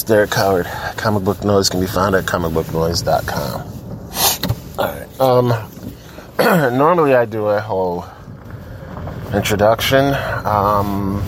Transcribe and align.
Host, 0.00 0.08
Derek 0.08 0.32
Howard. 0.32 0.64
Comic 0.96 1.24
Book 1.24 1.44
Noise 1.44 1.68
can 1.68 1.78
be 1.78 1.86
found 1.86 2.14
at 2.14 2.24
comicbooknoise.com. 2.24 3.60
Alright, 4.78 5.20
um, 5.20 5.48
normally 6.78 7.14
I 7.14 7.26
do 7.26 7.48
a 7.48 7.60
whole 7.60 8.06
introduction, 9.34 10.14
um, 10.46 11.22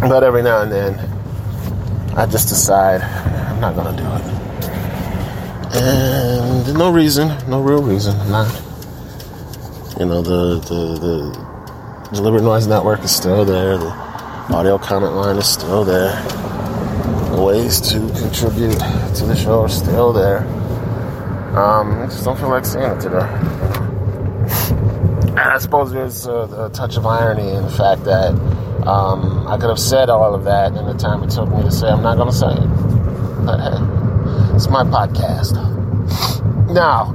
but 0.00 0.22
every 0.22 0.44
now 0.44 0.62
and 0.62 0.70
then 0.70 0.94
I 2.16 2.24
just 2.26 2.50
decide 2.50 3.02
I'm 3.02 3.60
not 3.60 3.74
gonna 3.74 3.96
do 3.96 4.04
it. 4.04 4.22
And 5.82 6.78
no 6.78 6.92
reason, 6.92 7.36
no 7.50 7.62
real 7.62 7.82
reason, 7.82 8.16
not. 8.30 8.46
You 9.98 10.06
know, 10.06 10.22
the, 10.22 10.60
the, 10.60 10.98
the 11.00 12.10
Deliberate 12.12 12.44
Noise 12.44 12.68
Network 12.68 13.02
is 13.02 13.10
still 13.10 13.44
there. 13.44 13.76
The 13.76 13.90
audio 14.54 14.78
comment 14.78 15.14
line 15.14 15.36
is 15.36 15.48
still 15.48 15.84
there. 15.84 16.35
Ways 17.46 17.80
to 17.92 18.00
contribute 18.18 18.72
to 18.72 19.24
the 19.24 19.36
show 19.36 19.60
are 19.60 19.68
still 19.68 20.12
there. 20.12 20.38
Um, 21.56 22.02
I 22.02 22.06
just 22.06 22.24
don't 22.24 22.36
feel 22.36 22.48
like 22.48 22.64
seeing 22.64 22.82
it 22.82 23.00
today. 23.00 23.20
And 25.28 25.38
I 25.38 25.56
suppose 25.58 25.92
there's 25.92 26.26
a, 26.26 26.64
a 26.66 26.70
touch 26.74 26.96
of 26.96 27.06
irony 27.06 27.52
in 27.52 27.62
the 27.62 27.70
fact 27.70 28.02
that 28.02 28.30
um, 28.84 29.46
I 29.46 29.58
could 29.58 29.68
have 29.68 29.78
said 29.78 30.10
all 30.10 30.34
of 30.34 30.42
that 30.42 30.74
in 30.74 30.86
the 30.86 30.94
time 30.94 31.22
it 31.22 31.30
took 31.30 31.48
me 31.50 31.62
to 31.62 31.70
say 31.70 31.86
I'm 31.86 32.02
not 32.02 32.16
going 32.16 32.30
to 32.30 32.34
say 32.34 32.50
it. 32.50 33.46
But 33.46 33.60
hey, 33.60 34.56
it's 34.56 34.66
my 34.66 34.82
podcast. 34.82 35.54
Now, 36.74 37.14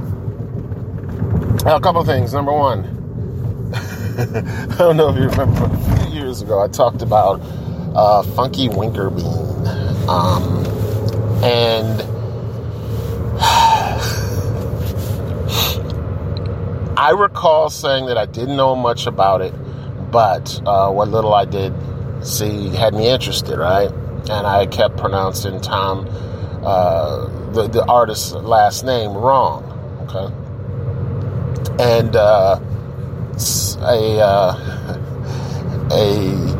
a 1.66 1.78
couple 1.78 2.00
of 2.00 2.06
things. 2.06 2.32
Number 2.32 2.54
one, 2.54 2.84
I 4.72 4.76
don't 4.78 4.96
know 4.96 5.10
if 5.10 5.16
you 5.16 5.28
remember 5.28 5.66
a 5.66 6.06
few 6.06 6.20
years 6.22 6.40
ago, 6.40 6.62
I 6.62 6.68
talked 6.68 7.02
about 7.02 7.38
uh, 7.94 8.22
Funky 8.22 8.70
Winkerbean. 8.70 9.81
Um, 10.08 10.64
and 11.42 12.02
I 16.98 17.10
recall 17.16 17.70
saying 17.70 18.06
that 18.06 18.18
I 18.18 18.26
didn't 18.26 18.56
know 18.56 18.76
much 18.76 19.06
about 19.06 19.40
it, 19.40 19.54
but 20.10 20.60
uh, 20.66 20.90
what 20.90 21.08
little 21.08 21.34
I 21.34 21.44
did 21.44 21.72
see 22.22 22.68
had 22.68 22.94
me 22.94 23.08
interested, 23.08 23.58
right? 23.58 23.90
And 24.30 24.46
I 24.46 24.66
kept 24.66 24.96
pronouncing 24.96 25.60
Tom, 25.60 26.06
uh, 26.62 27.26
the, 27.52 27.68
the 27.68 27.84
artist's 27.86 28.32
last 28.32 28.84
name, 28.84 29.12
wrong, 29.12 29.64
okay? 30.08 30.32
And, 31.82 32.14
uh, 32.14 32.60
a 33.82 34.20
uh, 34.20 34.54
a 35.90 36.51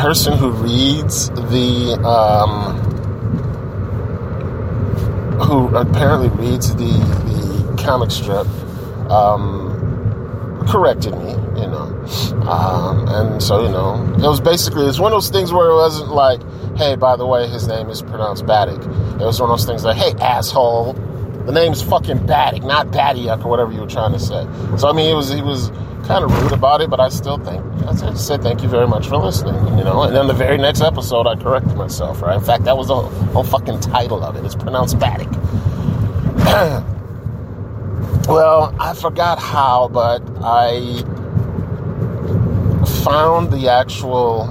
person 0.00 0.32
who 0.38 0.50
reads 0.50 1.28
the 1.28 1.92
um, 2.08 2.74
who 5.42 5.68
apparently 5.76 6.30
reads 6.30 6.74
the 6.76 6.86
the 6.86 7.82
comic 7.84 8.10
strip 8.10 8.46
um, 9.10 10.64
corrected 10.66 11.12
me, 11.18 11.32
you 11.60 11.68
know, 11.68 12.04
um, 12.48 13.06
and 13.08 13.42
so 13.42 13.62
you 13.62 13.68
know 13.68 14.02
it 14.14 14.26
was 14.26 14.40
basically 14.40 14.86
it's 14.86 14.98
one 14.98 15.12
of 15.12 15.16
those 15.16 15.28
things 15.28 15.52
where 15.52 15.68
it 15.68 15.74
wasn't 15.74 16.08
like, 16.08 16.40
hey, 16.78 16.96
by 16.96 17.14
the 17.16 17.26
way, 17.26 17.46
his 17.46 17.68
name 17.68 17.90
is 17.90 18.00
pronounced 18.00 18.46
Baddick. 18.46 18.82
It 19.20 19.24
was 19.24 19.38
one 19.38 19.50
of 19.50 19.58
those 19.58 19.66
things 19.66 19.84
like, 19.84 19.96
hey, 19.96 20.12
asshole. 20.18 20.94
The 21.44 21.52
name's 21.52 21.82
fucking 21.82 22.20
Baddick, 22.20 22.64
not 22.64 22.88
Baddiak 22.88 23.44
or 23.44 23.48
whatever 23.48 23.72
you 23.72 23.80
were 23.80 23.86
trying 23.86 24.12
to 24.12 24.20
say. 24.20 24.46
So 24.78 24.88
I 24.88 24.92
mean, 24.92 25.10
it 25.10 25.14
was 25.14 25.30
he 25.30 25.42
was 25.42 25.70
kind 26.10 26.24
of 26.24 26.42
rude 26.42 26.52
about 26.52 26.80
it, 26.80 26.90
but 26.90 26.98
I 26.98 27.08
still 27.08 27.38
think 27.38 27.64
I 27.86 27.92
just 27.92 28.26
said 28.26 28.42
thank 28.42 28.62
you 28.62 28.68
very 28.68 28.88
much 28.88 29.06
for 29.06 29.16
listening, 29.16 29.78
you 29.78 29.84
know. 29.84 30.02
And 30.02 30.14
then 30.14 30.26
the 30.26 30.34
very 30.34 30.58
next 30.58 30.80
episode, 30.80 31.28
I 31.28 31.36
corrected 31.36 31.76
myself. 31.76 32.20
Right? 32.20 32.36
In 32.36 32.42
fact, 32.42 32.64
that 32.64 32.76
was 32.76 32.88
the 32.88 32.96
whole 32.96 33.44
fucking 33.44 33.78
title 33.78 34.24
of 34.24 34.34
it. 34.34 34.44
It's 34.44 34.56
pronounced 34.56 34.98
Baddick. 34.98 35.30
well, 38.28 38.74
I 38.80 38.94
forgot 38.94 39.38
how, 39.38 39.86
but 39.88 40.20
I 40.42 41.02
found 43.04 43.52
the 43.52 43.68
actual 43.68 44.42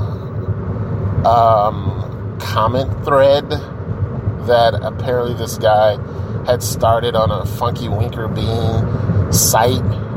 um, 1.27 2.37
comment 2.39 2.89
thread 3.03 3.49
that 3.49 4.79
apparently 4.81 5.33
this 5.33 5.57
guy 5.57 5.97
had 6.45 6.63
started 6.63 7.15
on 7.15 7.31
a 7.31 7.45
Funky 7.45 7.87
Winkerbean 7.87 9.33
site 9.33 10.08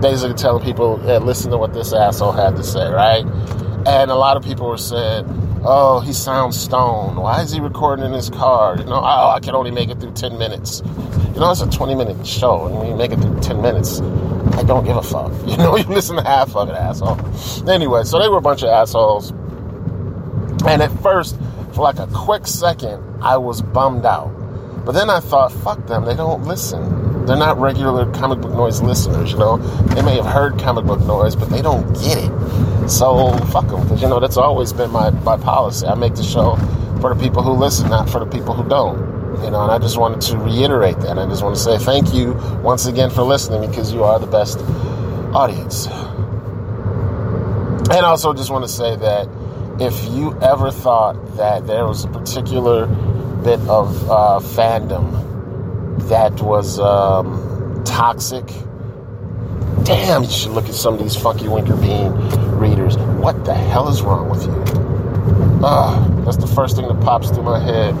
basically 0.00 0.34
telling 0.34 0.64
people, 0.64 0.98
hey, 0.98 1.18
listen 1.18 1.50
to 1.50 1.58
what 1.58 1.72
this 1.72 1.92
asshole 1.92 2.32
had 2.32 2.56
to 2.56 2.62
say, 2.62 2.88
right? 2.90 3.24
And 3.86 4.10
a 4.10 4.14
lot 4.14 4.36
of 4.36 4.42
people 4.42 4.68
were 4.68 4.78
saying, 4.78 5.24
oh, 5.64 6.00
he 6.00 6.12
sounds 6.12 6.58
stoned. 6.58 7.16
Why 7.16 7.42
is 7.42 7.52
he 7.52 7.60
recording 7.60 8.04
in 8.04 8.12
his 8.12 8.30
car? 8.30 8.76
You 8.78 8.84
know, 8.84 9.00
oh, 9.00 9.30
I 9.30 9.40
can 9.40 9.54
only 9.54 9.70
make 9.70 9.90
it 9.90 10.00
through 10.00 10.12
10 10.12 10.38
minutes. 10.38 10.82
You 11.34 11.40
know, 11.40 11.50
it's 11.50 11.60
a 11.60 11.70
20 11.70 11.94
minute 11.94 12.26
show, 12.26 12.66
and 12.66 12.78
when 12.78 12.88
you 12.88 12.96
make 12.96 13.12
it 13.12 13.20
through 13.20 13.40
10 13.40 13.62
minutes, 13.62 14.00
I 14.56 14.62
don't 14.62 14.84
give 14.84 14.96
a 14.96 15.02
fuck. 15.02 15.32
You 15.46 15.56
know, 15.56 15.76
you 15.76 15.84
listen 15.84 16.16
to 16.16 16.22
half 16.22 16.54
of 16.56 16.68
it, 16.68 16.74
asshole. 16.74 17.18
Anyway, 17.68 18.04
so 18.04 18.18
they 18.18 18.28
were 18.28 18.38
a 18.38 18.42
bunch 18.42 18.62
of 18.62 18.68
assholes. 18.68 19.30
And 20.66 20.82
at 20.82 20.90
first, 21.02 21.38
for 21.72 21.82
like 21.82 21.98
a 21.98 22.06
quick 22.08 22.46
second, 22.46 23.02
I 23.22 23.36
was 23.36 23.62
bummed 23.62 24.04
out. 24.04 24.28
But 24.84 24.92
then 24.92 25.10
I 25.10 25.20
thought, 25.20 25.52
fuck 25.52 25.86
them, 25.86 26.04
they 26.04 26.14
don't 26.14 26.44
listen 26.44 26.99
they're 27.30 27.38
not 27.38 27.58
regular 27.58 28.10
comic 28.12 28.40
book 28.40 28.50
noise 28.50 28.82
listeners, 28.82 29.30
you 29.30 29.38
know. 29.38 29.58
They 29.94 30.02
may 30.02 30.16
have 30.16 30.26
heard 30.26 30.58
comic 30.58 30.84
book 30.84 31.00
noise, 31.02 31.36
but 31.36 31.48
they 31.48 31.62
don't 31.62 31.86
get 31.94 32.18
it. 32.18 32.88
So 32.88 33.30
fuck 33.52 33.68
them, 33.68 33.84
because 33.84 34.02
you 34.02 34.08
know 34.08 34.18
that's 34.18 34.36
always 34.36 34.72
been 34.72 34.90
my 34.90 35.10
my 35.10 35.36
policy. 35.36 35.86
I 35.86 35.94
make 35.94 36.16
the 36.16 36.24
show 36.24 36.56
for 37.00 37.14
the 37.14 37.20
people 37.22 37.44
who 37.44 37.52
listen, 37.52 37.88
not 37.88 38.10
for 38.10 38.18
the 38.18 38.26
people 38.26 38.52
who 38.52 38.68
don't. 38.68 38.98
You 39.44 39.50
know, 39.52 39.62
and 39.62 39.70
I 39.70 39.78
just 39.78 39.96
wanted 39.96 40.20
to 40.22 40.38
reiterate 40.38 40.98
that. 41.00 41.18
I 41.18 41.26
just 41.26 41.44
want 41.44 41.54
to 41.54 41.62
say 41.62 41.78
thank 41.78 42.12
you 42.12 42.32
once 42.64 42.86
again 42.86 43.10
for 43.10 43.22
listening 43.22 43.70
because 43.70 43.92
you 43.92 44.02
are 44.02 44.18
the 44.18 44.26
best 44.26 44.58
audience. 45.32 45.86
And 47.90 48.04
also 48.04 48.34
just 48.34 48.50
want 48.50 48.64
to 48.64 48.68
say 48.68 48.96
that 48.96 49.28
if 49.80 50.04
you 50.10 50.36
ever 50.40 50.72
thought 50.72 51.36
that 51.36 51.68
there 51.68 51.86
was 51.86 52.04
a 52.04 52.08
particular 52.08 52.86
bit 52.86 53.60
of 53.68 54.10
uh, 54.10 54.40
fandom 54.42 55.29
that 56.08 56.40
was 56.40 56.78
um, 56.80 57.82
toxic. 57.84 58.46
Damn, 59.84 60.24
you 60.24 60.30
should 60.30 60.52
look 60.52 60.68
at 60.68 60.74
some 60.74 60.94
of 60.94 61.00
these 61.00 61.16
funky 61.16 61.46
Winkerbean 61.46 62.60
readers. 62.60 62.96
What 62.96 63.44
the 63.44 63.54
hell 63.54 63.88
is 63.88 64.02
wrong 64.02 64.28
with 64.28 64.44
you? 64.44 64.80
Ah, 65.62 66.06
that's 66.24 66.36
the 66.36 66.46
first 66.46 66.76
thing 66.76 66.88
that 66.88 67.00
pops 67.00 67.30
through 67.30 67.42
my 67.42 67.58
head. 67.58 67.94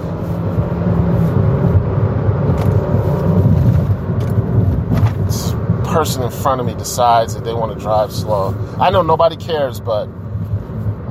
This 5.26 5.52
person 5.92 6.22
in 6.22 6.30
front 6.30 6.60
of 6.60 6.66
me 6.66 6.74
decides 6.74 7.34
that 7.34 7.44
they 7.44 7.54
want 7.54 7.72
to 7.72 7.78
drive 7.78 8.12
slow. 8.12 8.54
I 8.78 8.90
know 8.90 9.02
nobody 9.02 9.36
cares, 9.36 9.80
but 9.80 10.06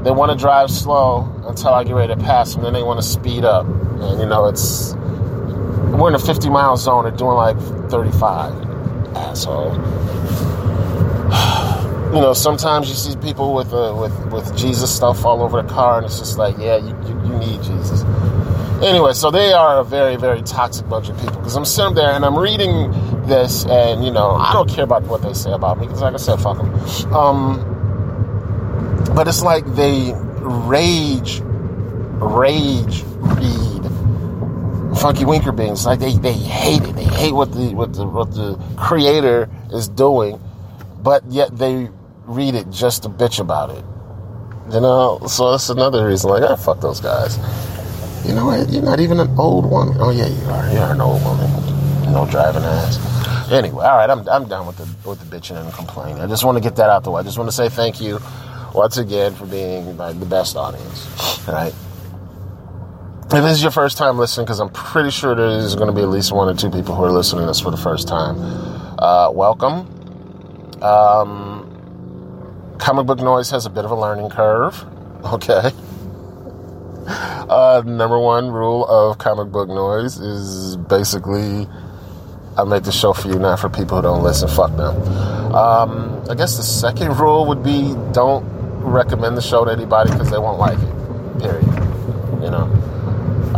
they 0.04 0.12
want 0.12 0.32
to 0.32 0.38
drive 0.38 0.72
slow 0.72 1.30
until 1.46 1.74
I 1.74 1.84
get 1.84 1.94
ready 1.94 2.14
to 2.14 2.20
pass 2.20 2.54
them, 2.54 2.64
then 2.64 2.74
they 2.74 2.84
want 2.84 3.00
to 3.00 3.06
speed 3.06 3.44
up. 3.44 3.66
And 3.66 4.20
you 4.20 4.26
know, 4.26 4.46
it's 4.46 4.94
we're 6.00 6.10
in 6.10 6.16
a 6.16 6.20
50 6.20 6.50
mile 6.50 6.78
zone. 6.78 7.04
They're 7.04 7.12
doing 7.12 7.36
like 7.36 7.58
35. 7.90 8.70
Asshole. 9.16 9.76
You 12.10 12.22
know, 12.22 12.34
sometimes 12.34 12.90
you 12.90 12.96
see 12.96 13.16
people 13.18 13.54
with 13.54 13.72
uh, 13.72 13.96
with 13.96 14.32
with 14.32 14.58
Jesus 14.58 14.90
stuff 14.92 15.24
all 15.26 15.44
over 15.44 15.62
the 15.62 15.70
car, 15.70 15.98
and 15.98 16.08
it's 16.08 16.18
just 16.18 16.40
like, 16.40 16.58
yeah, 16.58 16.78
you, 16.78 16.88
you, 17.08 17.22
you 17.22 17.38
need 17.38 17.62
Jesus. 17.62 18.02
Anyway, 18.82 19.14
so 19.14 19.30
they 19.30 19.54
are 19.54 19.80
a 19.80 19.84
very 19.84 20.16
very 20.16 20.42
toxic 20.42 20.90
bunch 20.90 21.10
of 21.10 21.20
people 21.20 21.36
because 21.36 21.56
I'm 21.56 21.66
sitting 21.66 21.94
there 21.94 22.10
and 22.10 22.26
I'm 22.26 22.36
reading 22.36 22.90
this, 23.28 23.64
and 23.68 24.04
you 24.04 24.10
know, 24.10 24.32
I 24.32 24.54
don't 24.54 24.68
care 24.68 24.86
about 24.86 25.04
what 25.04 25.22
they 25.22 25.34
say 25.34 25.52
about 25.52 25.78
me 25.78 25.86
because, 25.86 26.02
like 26.02 26.16
I 26.16 26.18
said, 26.18 26.38
fuck 26.38 26.58
them. 26.58 26.74
Um, 27.14 27.62
but 29.14 29.28
it's 29.28 29.44
like 29.44 29.64
they 29.76 30.12
rage, 30.16 31.42
rage 31.44 33.04
read 33.20 33.69
Funky 35.00 35.24
Winkerbeans. 35.24 35.86
Like 35.86 36.00
they, 36.00 36.14
they 36.18 36.34
hate 36.34 36.82
it. 36.84 36.96
They 36.96 37.06
hate 37.06 37.34
what 37.34 37.52
the 37.54 37.74
what 37.74 37.94
the 37.94 38.06
what 38.06 38.32
the 38.32 38.60
creator 38.78 39.50
is 39.72 39.88
doing, 39.88 40.40
but 41.02 41.24
yet 41.30 41.58
they 41.58 41.90
read 42.26 42.56
it 42.56 42.70
just 42.70 43.04
to 43.04 43.10
bitch 43.10 43.40
about 43.40 43.70
it. 43.72 43.84
You 44.74 44.82
know, 44.82 45.20
so 45.28 45.52
that's 45.52 45.70
another 45.70 46.06
reason. 46.06 46.30
Like, 46.30 46.44
ah, 46.44 46.56
fuck 46.56 46.82
those 46.82 47.00
guys. 47.00 47.38
You 48.28 48.36
know 48.36 48.46
what? 48.46 48.70
You're 48.70 48.84
not 48.84 49.00
even 49.00 49.20
an 49.20 49.30
old 49.40 49.70
woman. 49.70 49.98
Oh 50.00 50.12
yeah, 50.12 50.28
you 50.28 50.50
are. 50.50 50.72
You 50.72 50.80
are 50.80 50.92
an 50.92 51.02
old 51.02 51.24
woman. 51.24 51.50
No 52.12 52.28
driving 52.30 52.64
ass. 52.64 53.52
Anyway, 53.52 53.84
all 53.84 53.98
right. 53.98 54.10
I'm 54.10 54.28
I'm 54.28 54.48
done 54.48 54.68
with 54.68 54.78
the 54.78 55.10
with 55.10 55.20
the 55.20 55.36
bitching 55.36 55.56
and 55.60 55.74
complaining. 55.74 56.22
I 56.22 56.28
just 56.28 56.44
want 56.44 56.58
to 56.58 56.62
get 56.64 56.76
that 56.76 56.90
out 56.90 57.04
the 57.06 57.12
way. 57.12 57.22
I 57.22 57.24
just 57.24 57.38
want 57.38 57.50
to 57.50 57.56
say 57.56 57.70
thank 57.70 58.02
you 58.02 58.20
once 58.76 58.98
again 58.98 59.34
for 59.34 59.46
being 59.46 59.96
like 59.98 60.20
the 60.20 60.26
best 60.26 60.58
audience. 60.58 61.48
All 61.48 61.54
right. 61.56 61.74
If 63.32 63.44
this 63.44 63.58
is 63.58 63.62
your 63.62 63.72
first 63.72 63.96
time 63.96 64.18
listening, 64.18 64.48
because 64.48 64.60
I'm 64.60 64.70
pretty 64.70 65.12
sure 65.12 65.36
there's 65.36 65.76
going 65.76 65.86
to 65.86 65.94
be 65.94 66.02
at 66.02 66.10
least 66.10 66.32
one 66.32 66.50
or 66.50 66.58
two 66.58 66.72
people 66.72 66.96
who 66.96 67.04
are 67.04 67.12
listening 67.12 67.44
to 67.44 67.46
this 67.48 67.60
for 67.60 67.70
the 67.70 67.78
first 67.78 68.08
time, 68.08 68.38
uh, 68.98 69.30
welcome. 69.30 69.86
Um, 70.82 72.74
comic 72.80 73.06
book 73.06 73.20
noise 73.20 73.52
has 73.52 73.68
a 73.68 73.70
bit 73.70 73.86
of 73.86 73.92
a 73.92 73.96
learning 73.96 74.30
curve. 74.30 74.84
Okay. 75.26 75.70
Uh, 77.06 77.84
number 77.86 78.18
one 78.18 78.50
rule 78.52 78.86
of 78.88 79.18
comic 79.18 79.52
book 79.52 79.68
noise 79.68 80.18
is 80.18 80.78
basically 80.78 81.68
I 82.58 82.64
make 82.64 82.84
the 82.84 82.92
show 82.92 83.14
for 83.14 83.28
you, 83.28 83.38
not 83.38 83.60
for 83.60 83.70
people 83.70 83.98
who 83.98 84.04
don't 84.04 84.24
listen. 84.24 84.48
Fuck 84.48 84.76
them. 84.78 84.96
Um, 85.54 86.24
I 86.30 86.36
guess 86.36 86.58
the 86.58 86.64
second 86.64 87.18
rule 87.20 87.46
would 87.48 87.64
be 87.64 87.94
don't 88.12 88.44
recommend 88.82 89.38
the 89.38 89.42
show 89.42 89.66
to 89.66 89.72
anybody 89.72 90.10
because 90.12 90.32
they 90.32 90.40
won't 90.40 90.58
like 90.58 90.80
it. 90.80 91.40
Period. 91.42 91.66
You 92.42 92.50
know. 92.50 92.99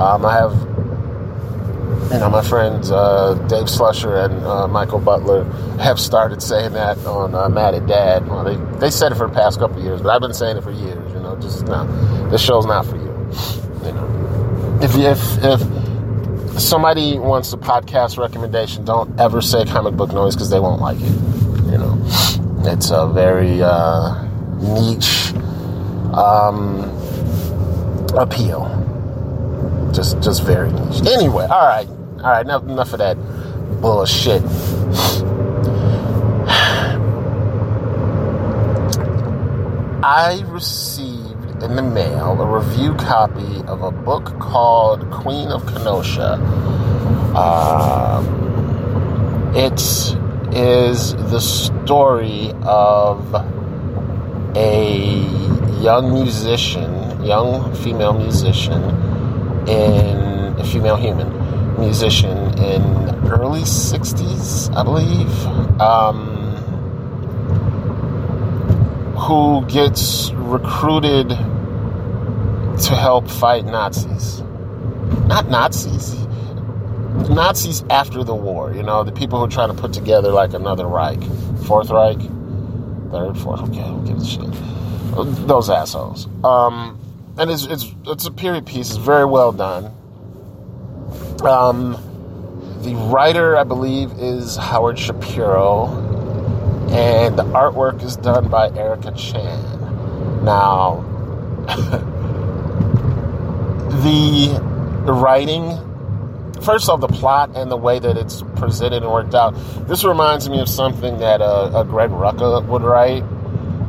Um, 0.02 0.26
I 0.26 0.34
have 0.34 0.54
you 2.12 2.18
know, 2.20 2.30
my 2.30 2.42
friends 2.42 2.92
uh, 2.92 3.36
Dave 3.48 3.66
Slusher 3.66 4.26
and 4.26 4.44
uh, 4.44 4.68
Michael 4.68 5.00
Butler 5.00 5.44
have 5.80 6.00
started 6.00 6.42
saying 6.42 6.74
that 6.74 6.98
on 7.06 7.36
uh, 7.36 7.48
Mad 7.50 7.76
at 7.76 7.86
Dad. 7.86 8.28
Well, 8.28 8.44
they, 8.44 8.80
they 8.80 8.90
said 8.90 9.12
it 9.12 9.16
for 9.16 9.28
the 9.28 9.34
past 9.34 9.60
couple 9.60 9.82
years, 9.82 10.02
but 10.02 10.10
I've 10.10 10.20
been 10.20 10.34
saying 10.34 10.58
it 10.58 10.64
for 10.64 10.72
years. 10.72 11.14
You 11.14 11.20
know, 11.20 11.38
just 11.40 11.68
no, 11.68 11.86
this 12.30 12.42
show's 12.42 12.66
not 12.66 12.88
for 12.88 12.98
you. 12.98 13.12
You 13.86 13.92
know, 13.94 14.80
if 14.82 14.96
if 14.96 15.20
if 15.44 16.60
somebody 16.60 17.20
wants 17.20 17.54
a 17.54 17.58
podcast 17.58 18.18
recommendation, 18.18 18.84
don't 18.84 19.20
ever 19.20 19.40
say 19.40 19.66
comic 19.66 19.96
book 19.96 20.12
noise 20.14 20.36
because 20.36 20.50
they 20.50 20.60
won't 20.60 20.82
like 20.82 21.00
it. 21.00 21.14
You 21.72 21.78
know, 21.78 21.98
it's 22.66 22.90
a 22.90 23.08
very 23.08 23.62
uh, 23.62 24.26
niche 24.58 25.32
um, 26.14 26.80
appeal 28.18 28.81
just 29.94 30.22
just 30.22 30.44
very 30.44 30.72
niche. 30.72 31.06
Anyway, 31.06 31.46
all 31.46 31.68
right, 31.68 31.88
all 31.88 32.32
right. 32.32 32.46
Enough, 32.46 32.64
enough 32.64 32.94
of 32.94 33.00
that 33.00 33.18
bullshit. 33.82 34.44
I 40.04 40.44
received 40.48 41.64
in 41.64 41.76
the 41.76 41.84
mail 41.84 42.42
a 42.42 42.60
review 42.60 42.96
copy 42.96 43.62
of 43.68 43.84
a 43.84 43.92
book 43.92 44.40
called 44.40 45.10
Queen 45.12 45.50
of 45.50 45.66
Kenosha. 45.68 46.34
Um, 47.36 48.26
it 49.56 49.80
is 50.56 51.14
the 51.14 51.40
story 51.40 52.52
of 52.64 53.36
a 54.56 54.98
young 55.82 56.12
musician, 56.14 57.24
young 57.24 57.74
female 57.76 58.14
musician 58.14 59.11
in 59.68 60.60
a 60.60 60.64
female 60.66 60.96
human 60.96 61.30
musician 61.80 62.38
in 62.60 62.84
early 63.32 63.62
60s, 63.62 64.76
I 64.76 64.84
believe, 64.84 65.82
um, 65.82 66.56
who 69.16 69.66
gets 69.68 70.32
recruited 70.34 71.30
to 71.30 72.96
help 72.96 73.30
fight 73.30 73.66
Nazis. 73.66 74.42
Not 75.28 75.50
Nazis. 75.50 76.16
Nazis 77.30 77.84
after 77.90 78.24
the 78.24 78.36
war, 78.36 78.74
you 78.74 78.84
know, 78.84 79.04
the 79.04 79.12
people 79.12 79.40
who 79.40 79.46
are 79.46 79.50
trying 79.50 79.74
to 79.74 79.80
put 79.80 79.94
together 79.94 80.32
like 80.32 80.54
another 80.54 80.88
Reich. 80.88 81.22
Fourth 81.66 81.90
Reich? 81.90 82.20
Third, 83.12 83.38
fourth, 83.38 83.62
okay, 83.70 83.82
who 83.82 84.06
gives 84.06 84.24
a 84.24 84.42
shit. 84.42 85.48
Those 85.48 85.70
assholes. 85.70 86.28
Um, 86.44 86.98
and 87.38 87.50
it's, 87.50 87.66
it's 87.66 87.86
it's 88.06 88.26
a 88.26 88.32
period 88.32 88.66
piece. 88.66 88.90
It's 88.90 88.98
very 88.98 89.26
well 89.26 89.52
done. 89.52 89.86
Um, 91.44 91.98
the 92.82 92.96
writer, 92.96 93.58
I 93.58 93.64
believe, 93.64 94.12
is 94.14 94.56
Howard 94.58 95.00
Shapiro, 95.00 95.88
and 96.90 97.38
the 97.38 97.44
artwork 97.44 98.04
is 98.04 98.16
done 98.18 98.50
by 98.50 98.70
Erica 98.70 99.12
Chan. 99.12 100.44
Now, 100.44 101.02
the 104.04 104.60
writing, 105.06 105.78
first 106.62 106.90
off, 106.90 107.00
the 107.00 107.08
plot 107.08 107.52
and 107.56 107.72
the 107.72 107.78
way 107.78 108.00
that 108.00 108.18
it's 108.18 108.44
presented 108.56 109.04
and 109.04 109.12
worked 109.12 109.36
out. 109.36 109.52
This 109.88 110.04
reminds 110.04 110.50
me 110.50 110.60
of 110.60 110.68
something 110.68 111.20
that 111.20 111.42
uh, 111.42 111.72
a 111.74 111.86
Greg 111.86 112.10
Rucka 112.10 112.66
would 112.68 112.84
write, 112.84 113.24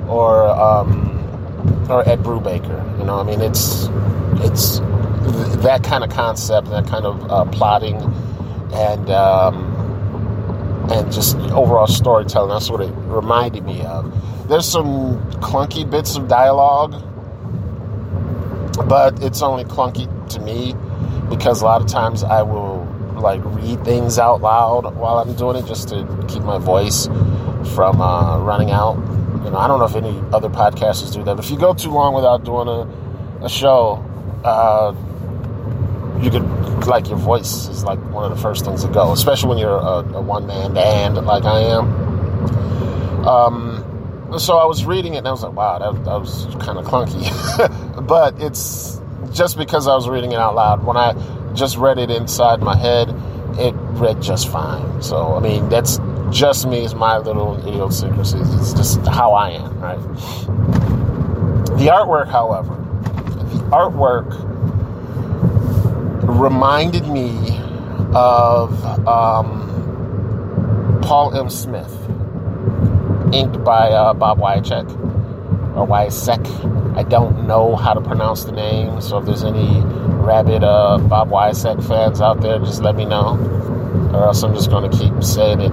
or. 0.09 0.49
Um, 0.49 1.02
or 1.89 2.09
Ed 2.09 2.21
Brubaker. 2.21 2.99
You 2.99 3.05
know, 3.05 3.19
I 3.19 3.23
mean, 3.23 3.41
it's 3.41 3.89
it's 4.45 4.81
that 5.63 5.83
kind 5.85 6.05
of 6.05 6.11
concept, 6.11 6.71
that 6.71 6.87
kind 6.87 7.07
of 7.07 7.31
uh, 7.31 7.45
plotting, 7.47 7.97
and 8.73 9.11
um, 9.11 10.89
and 10.91 11.13
just 11.13 11.37
overall 11.37 11.87
storytelling. 11.87 12.51
That's 12.51 12.71
what 12.71 12.81
it 12.81 12.93
reminded 13.07 13.65
me 13.65 13.83
of. 13.83 14.49
There's 14.49 14.69
some 14.69 15.21
clunky 15.41 15.89
bits 15.89 16.17
of 16.17 16.29
dialogue, 16.29 16.93
but 18.89 19.23
it's 19.23 19.43
only 19.43 19.65
clunky 19.65 20.09
to 20.31 20.41
me 20.41 20.75
because 21.29 21.63
a 21.63 21.65
lot 21.65 21.81
of 21.81 21.89
times 21.89 22.25
I 22.25 22.43
will 22.43 22.87
like 23.17 23.41
read 23.45 23.85
things 23.85 24.19
out 24.19 24.41
loud 24.41 24.97
while 24.97 25.19
I'm 25.19 25.35
doing 25.35 25.57
it 25.57 25.67
just 25.67 25.89
to 25.91 26.27
keep 26.29 26.43
my 26.43 26.59
voice 26.59 27.07
from 27.75 28.01
uh, 28.01 28.39
running 28.41 28.71
out. 28.71 28.97
You 29.45 29.51
know, 29.51 29.59
I 29.59 29.67
don't 29.67 29.79
know 29.79 29.85
if 29.85 29.97
any 29.97 30.19
other 30.33 30.49
podcasters 30.49 31.13
do 31.13 31.25
that. 31.25 31.37
But 31.37 31.45
if 31.45 31.51
you 31.51 31.59
go 31.59 31.75
too 31.75 31.91
long 31.91 32.15
without 32.15 32.45
doing 32.45 32.69
a, 32.69 33.45
a 33.45 33.49
show, 33.49 34.05
uh, 34.45 34.95
you 36.23 36.31
could 36.31 36.87
like 36.87 37.09
your 37.09 37.19
voice 37.19 37.69
is 37.69 37.85
like 37.85 37.99
one 38.11 38.25
of 38.25 38.37
the 38.37 38.41
first 38.41 38.65
things 38.65 38.85
to 38.85 38.91
go, 38.91 39.13
especially 39.13 39.49
when 39.49 39.59
you're 39.59 39.79
a, 39.79 40.15
a 40.15 40.21
one 40.21 40.47
man 40.47 40.75
band 40.75 41.17
like 41.17 41.45
I 41.45 41.61
am. 41.61 43.27
Um, 43.27 44.39
so 44.39 44.57
I 44.57 44.65
was 44.65 44.85
reading 44.85 45.15
it 45.15 45.19
and 45.19 45.29
I 45.29 45.31
was 45.31 45.43
like, 45.43 45.53
wow, 45.53 45.79
that, 45.79 46.05
that 46.05 46.21
was 46.21 46.47
kind 46.61 46.79
of 46.79 46.85
clunky. 46.85 48.07
but 48.07 48.41
it's 48.41 49.01
just 49.33 49.57
because 49.57 49.89
I 49.89 49.95
was 49.95 50.09
reading 50.09 50.33
it 50.33 50.39
out 50.39 50.55
loud. 50.55 50.85
When 50.85 50.97
I 50.97 51.15
just 51.55 51.77
read 51.77 51.99
it 51.99 52.11
inside 52.11 52.61
my 52.61 52.77
head, 52.77 53.09
it 53.59 53.75
read 53.75 54.23
just 54.23 54.49
fine. 54.49 55.03
So 55.03 55.35
I 55.35 55.41
mean, 55.41 55.69
that's 55.69 55.99
just 56.33 56.67
me, 56.67 56.81
it's 56.85 56.95
my 56.95 57.19
little 57.19 57.57
idiosyncrasies. 57.67 58.55
It's 58.55 58.73
just 58.73 59.07
how 59.07 59.35
I 59.35 59.51
am, 59.51 59.79
right? 59.79 59.99
The 61.79 61.89
artwork, 61.89 62.29
however, 62.29 62.75
the 63.51 63.59
artwork 63.71 64.31
reminded 66.23 67.07
me 67.07 67.61
of 68.15 68.83
um, 69.07 71.01
Paul 71.03 71.37
M. 71.37 71.51
Smith, 71.51 71.93
inked 73.33 73.63
by 73.63 73.91
uh, 73.91 74.15
Bob 74.15 74.39
Wiacek 74.39 74.91
or 75.77 75.87
Wiacek. 75.87 76.97
I 76.97 77.03
don't 77.03 77.47
know 77.47 77.77
how 77.77 77.93
to 77.93 78.01
pronounce 78.01 78.45
the 78.45 78.53
name, 78.53 79.01
so 79.03 79.19
if 79.19 79.27
there's 79.27 79.45
any 79.45 79.83
rabid 79.85 80.65
uh, 80.65 80.99
Bob 80.99 81.29
Wiacek 81.29 81.87
fans 81.87 82.23
out 82.23 82.41
there, 82.41 82.59
just 82.59 82.83
let 82.83 82.97
me 82.97 83.05
know, 83.05 83.39
or 84.15 84.25
else 84.25 84.43
I'm 84.43 84.55
just 84.55 84.71
going 84.71 84.91
to 84.91 84.97
keep 84.97 85.23
saying 85.23 85.61
it 85.61 85.73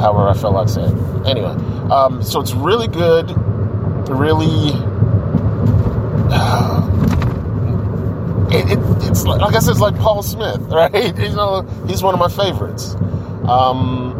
however 0.00 0.28
I 0.28 0.34
feel 0.34 0.52
like 0.52 0.68
saying. 0.68 0.96
Anyway, 1.26 1.54
um, 1.90 2.22
so 2.22 2.40
it's 2.40 2.52
really 2.52 2.88
good, 2.88 3.30
really. 4.08 4.72
It, 8.52 8.68
it, 8.68 8.78
it's 9.08 9.24
like, 9.24 9.54
I 9.54 9.60
said, 9.60 9.70
it's 9.70 9.80
like 9.80 9.96
Paul 9.96 10.24
Smith, 10.24 10.60
right? 10.70 11.16
You 11.16 11.28
know, 11.28 11.62
he's 11.86 12.02
one 12.02 12.14
of 12.14 12.18
my 12.18 12.28
favorites. 12.28 12.96
Um, 13.46 14.16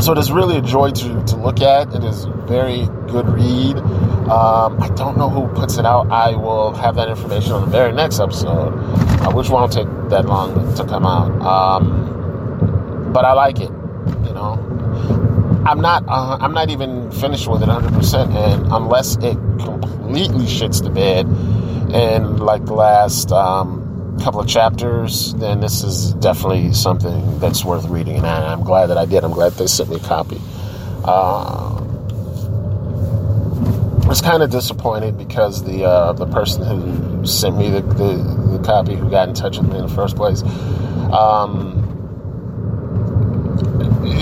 so 0.00 0.12
it 0.12 0.18
is 0.18 0.30
really 0.30 0.58
a 0.58 0.60
joy 0.60 0.90
to, 0.90 1.24
to 1.24 1.36
look 1.36 1.60
at. 1.60 1.94
It 1.94 2.04
is 2.04 2.26
very 2.46 2.86
good 3.08 3.26
read. 3.28 3.78
Um, 4.28 4.82
I 4.82 4.88
don't 4.94 5.16
know 5.16 5.30
who 5.30 5.48
puts 5.48 5.78
it 5.78 5.86
out. 5.86 6.10
I 6.10 6.36
will 6.36 6.72
have 6.74 6.96
that 6.96 7.08
information 7.08 7.52
on 7.52 7.62
the 7.62 7.66
very 7.68 7.92
next 7.92 8.20
episode, 8.20 8.72
which 9.34 9.48
won't 9.48 9.72
take 9.72 9.88
that 10.10 10.26
long 10.26 10.74
to 10.76 10.84
come 10.84 11.06
out. 11.06 11.30
Um, 11.42 13.10
but 13.12 13.24
I 13.24 13.32
like 13.32 13.60
it. 13.60 13.70
You 14.26 14.34
know, 14.34 15.62
I'm 15.66 15.80
not. 15.80 16.04
Uh, 16.08 16.38
I'm 16.40 16.52
not 16.52 16.70
even 16.70 17.10
finished 17.12 17.48
with 17.48 17.62
it 17.62 17.68
100. 17.68 17.92
percent 17.92 18.32
And 18.32 18.66
unless 18.72 19.16
it 19.16 19.36
completely 19.58 20.46
shits 20.46 20.82
the 20.82 20.90
bed 20.90 21.26
and 21.94 22.40
like 22.40 22.64
the 22.66 22.74
last 22.74 23.32
um, 23.32 24.18
couple 24.22 24.40
of 24.40 24.48
chapters, 24.48 25.34
then 25.34 25.60
this 25.60 25.82
is 25.82 26.14
definitely 26.14 26.72
something 26.72 27.38
that's 27.38 27.64
worth 27.64 27.86
reading. 27.86 28.16
And 28.16 28.26
I'm 28.26 28.62
glad 28.62 28.86
that 28.86 28.98
I 28.98 29.06
did. 29.06 29.24
I'm 29.24 29.32
glad 29.32 29.52
they 29.52 29.66
sent 29.66 29.90
me 29.90 29.96
a 29.96 30.00
copy. 30.00 30.40
Uh, 31.04 31.78
was 34.08 34.22
kind 34.22 34.42
of 34.42 34.50
disappointed 34.50 35.18
because 35.18 35.64
the 35.64 35.84
uh, 35.84 36.12
the 36.14 36.26
person 36.26 36.64
who 36.64 37.26
sent 37.26 37.58
me 37.58 37.68
the, 37.68 37.82
the, 37.82 38.56
the, 38.56 38.62
copy, 38.64 38.94
who 38.94 39.10
got 39.10 39.28
in 39.28 39.34
touch 39.34 39.58
with 39.58 39.68
me 39.68 39.76
in 39.76 39.82
the 39.86 39.94
first 39.94 40.16
place, 40.16 40.42
um, 41.12 41.87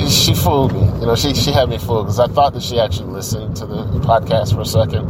she 0.10 0.34
fooled 0.34 0.72
me. 0.72 0.84
You 1.00 1.06
know, 1.06 1.14
she 1.14 1.34
she 1.34 1.52
had 1.52 1.68
me 1.68 1.78
fooled 1.78 2.06
because 2.06 2.20
I 2.20 2.26
thought 2.26 2.54
that 2.54 2.62
she 2.62 2.78
actually 2.78 3.10
listened 3.10 3.56
to 3.56 3.66
the 3.66 3.84
podcast 4.00 4.54
for 4.54 4.60
a 4.60 4.66
second, 4.66 5.08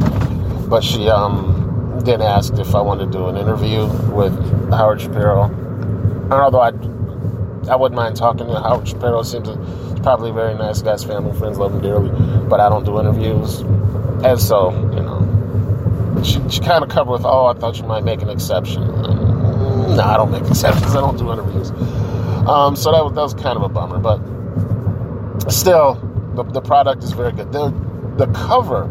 but 0.69 0.83
she 0.83 1.09
um, 1.09 2.01
then 2.03 2.21
asked 2.21 2.57
if 2.59 2.73
I 2.73 2.81
wanted 2.81 3.11
to 3.11 3.17
do 3.17 3.27
an 3.27 3.37
interview 3.37 3.85
with 4.11 4.33
Howard 4.71 5.01
Shapiro. 5.01 5.43
And 5.43 6.33
although 6.33 6.61
I 6.61 6.71
I 7.69 7.75
wouldn't 7.75 7.95
mind 7.95 8.15
talking 8.15 8.47
to 8.47 8.59
Howard 8.59 8.87
Shapiro, 8.87 9.23
seems 9.23 9.49
probably 10.01 10.31
very 10.31 10.55
nice 10.55 10.81
guy's 10.81 11.03
family 11.03 11.37
friends 11.37 11.57
love 11.57 11.73
him 11.73 11.81
dearly, 11.81 12.09
but 12.47 12.59
I 12.59 12.69
don't 12.69 12.85
do 12.85 12.99
interviews. 12.99 13.59
And 14.23 14.39
so, 14.39 14.71
you 14.95 15.01
know, 15.01 16.23
she, 16.23 16.39
she 16.49 16.61
kind 16.61 16.83
of 16.83 16.89
covered 16.89 17.11
with, 17.11 17.25
oh, 17.25 17.47
I 17.47 17.53
thought 17.53 17.77
you 17.77 17.83
might 17.83 18.03
make 18.03 18.21
an 18.21 18.29
exception. 18.29 18.83
no, 18.87 20.01
I 20.01 20.15
don't 20.17 20.31
make 20.31 20.43
exceptions. 20.49 20.95
I 20.95 21.01
don't 21.01 21.17
do 21.17 21.31
interviews. 21.31 21.71
Um, 22.47 22.75
so 22.75 22.91
that 22.91 23.03
was, 23.03 23.13
that 23.13 23.21
was 23.21 23.33
kind 23.33 23.57
of 23.57 23.63
a 23.63 23.69
bummer. 23.69 23.99
But 23.99 24.19
still, 25.51 25.95
the, 26.35 26.43
the 26.43 26.61
product 26.61 27.03
is 27.03 27.11
very 27.11 27.31
good. 27.31 27.51
The, 27.51 27.69
the 28.17 28.27
cover, 28.27 28.83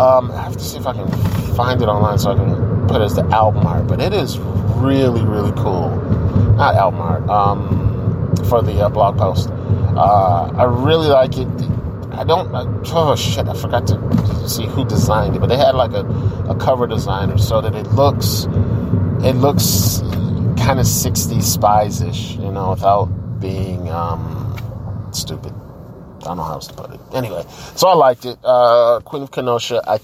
um, 0.00 0.30
I 0.30 0.42
have 0.42 0.56
to 0.56 0.64
see 0.64 0.78
if 0.78 0.86
I 0.86 0.92
can 0.92 1.08
find 1.54 1.80
it 1.82 1.88
online 1.88 2.18
so 2.18 2.32
I 2.32 2.34
can 2.36 2.86
put 2.86 3.00
it 3.00 3.04
as 3.04 3.14
the 3.14 3.24
album 3.26 3.66
art. 3.66 3.86
But 3.86 4.00
it 4.00 4.12
is 4.12 4.38
really, 4.38 5.24
really 5.24 5.52
cool. 5.52 5.90
Not 6.56 6.74
album 6.74 7.00
art, 7.00 7.28
um, 7.28 8.34
for 8.48 8.62
the 8.62 8.84
uh, 8.84 8.88
blog 8.88 9.18
post. 9.18 9.48
Uh, 9.50 10.52
I 10.54 10.64
really 10.64 11.08
like 11.08 11.38
it 11.38 11.48
I 12.16 12.24
don't. 12.24 12.50
Oh 12.54 13.14
shit! 13.14 13.46
I 13.46 13.52
forgot 13.52 13.86
to 13.88 14.48
see 14.48 14.64
who 14.64 14.86
designed 14.86 15.36
it, 15.36 15.38
but 15.40 15.48
they 15.48 15.56
had 15.58 15.74
like 15.74 15.92
a, 15.92 16.00
a 16.48 16.54
cover 16.54 16.86
designer 16.86 17.36
so 17.36 17.60
that 17.60 17.74
it 17.74 17.86
looks 17.92 18.46
it 19.22 19.34
looks 19.34 20.00
kind 20.56 20.80
of 20.80 20.86
60s 20.86 21.42
spies 21.42 22.00
ish, 22.00 22.36
you 22.36 22.50
know, 22.50 22.70
without 22.70 23.06
being 23.38 23.90
um, 23.90 24.56
stupid. 25.12 25.52
I 26.26 26.30
don't 26.30 26.38
know 26.38 26.44
how 26.44 26.54
else 26.54 26.66
to 26.68 26.74
put 26.74 26.90
it. 26.90 27.00
Anyway, 27.14 27.44
so 27.76 27.88
I 27.88 27.94
liked 27.94 28.24
it. 28.24 28.38
Uh, 28.44 29.00
Queen 29.04 29.22
of 29.22 29.30
Kenosha. 29.30 29.82
I 29.86 29.98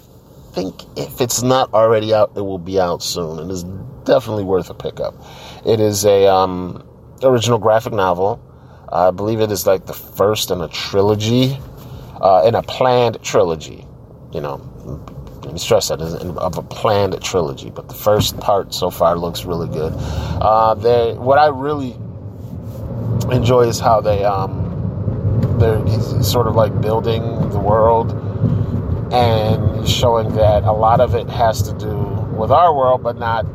think 0.53 0.83
if 0.97 1.21
it's 1.21 1.43
not 1.43 1.75
already 1.75 2.15
out, 2.15 2.33
it 2.37 2.43
will 2.43 2.59
be 2.59 2.79
out 2.81 3.03
soon, 3.03 3.39
and 3.39 3.51
is 3.51 3.65
definitely 4.05 4.45
worth 4.45 4.71
a 4.71 4.75
pickup. 4.75 5.15
It 5.67 5.81
is 5.81 6.05
a 6.05 6.27
um, 6.27 6.87
original 7.23 7.59
graphic 7.59 7.93
novel. 7.93 8.41
I 8.91 9.11
believe 9.11 9.41
it 9.41 9.51
is 9.51 9.67
like 9.67 9.87
the 9.87 9.95
first 9.95 10.51
in 10.51 10.61
a 10.61 10.69
trilogy 10.69 11.59
uh, 12.23 12.45
in 12.47 12.55
a 12.55 12.63
planned 12.63 13.23
trilogy. 13.23 13.87
You 14.33 14.41
know, 14.41 14.57
let 15.43 15.53
me 15.53 15.59
stress 15.59 15.89
that 15.89 16.01
of 16.01 16.57
a 16.57 16.63
planned 16.63 17.21
trilogy. 17.23 17.71
But 17.71 17.89
the 17.89 17.95
first 17.95 18.39
part 18.39 18.73
so 18.73 18.91
far 18.91 19.19
looks 19.19 19.45
really 19.45 19.69
good. 19.69 19.93
Uh, 19.97 20.75
they, 20.75 21.15
what 21.15 21.39
I 21.39 21.49
really 21.49 21.97
enjoy 23.31 23.63
is 23.63 23.81
how 23.81 24.01
they 24.01 24.25
um, 24.25 24.62
they're 25.59 26.23
sort 26.23 26.47
of 26.47 26.55
like 26.55 26.81
building 26.81 27.23
the 27.51 27.59
world 27.59 28.13
and 29.13 29.87
showing 29.89 30.35
that 30.35 30.65
a 30.65 30.73
lot 30.73 31.01
of 31.01 31.15
it 31.15 31.29
has 31.29 31.63
to 31.63 31.73
do 31.75 31.97
with 32.37 32.51
our 32.51 32.75
world, 32.75 33.03
but 33.03 33.19
not 33.19 33.47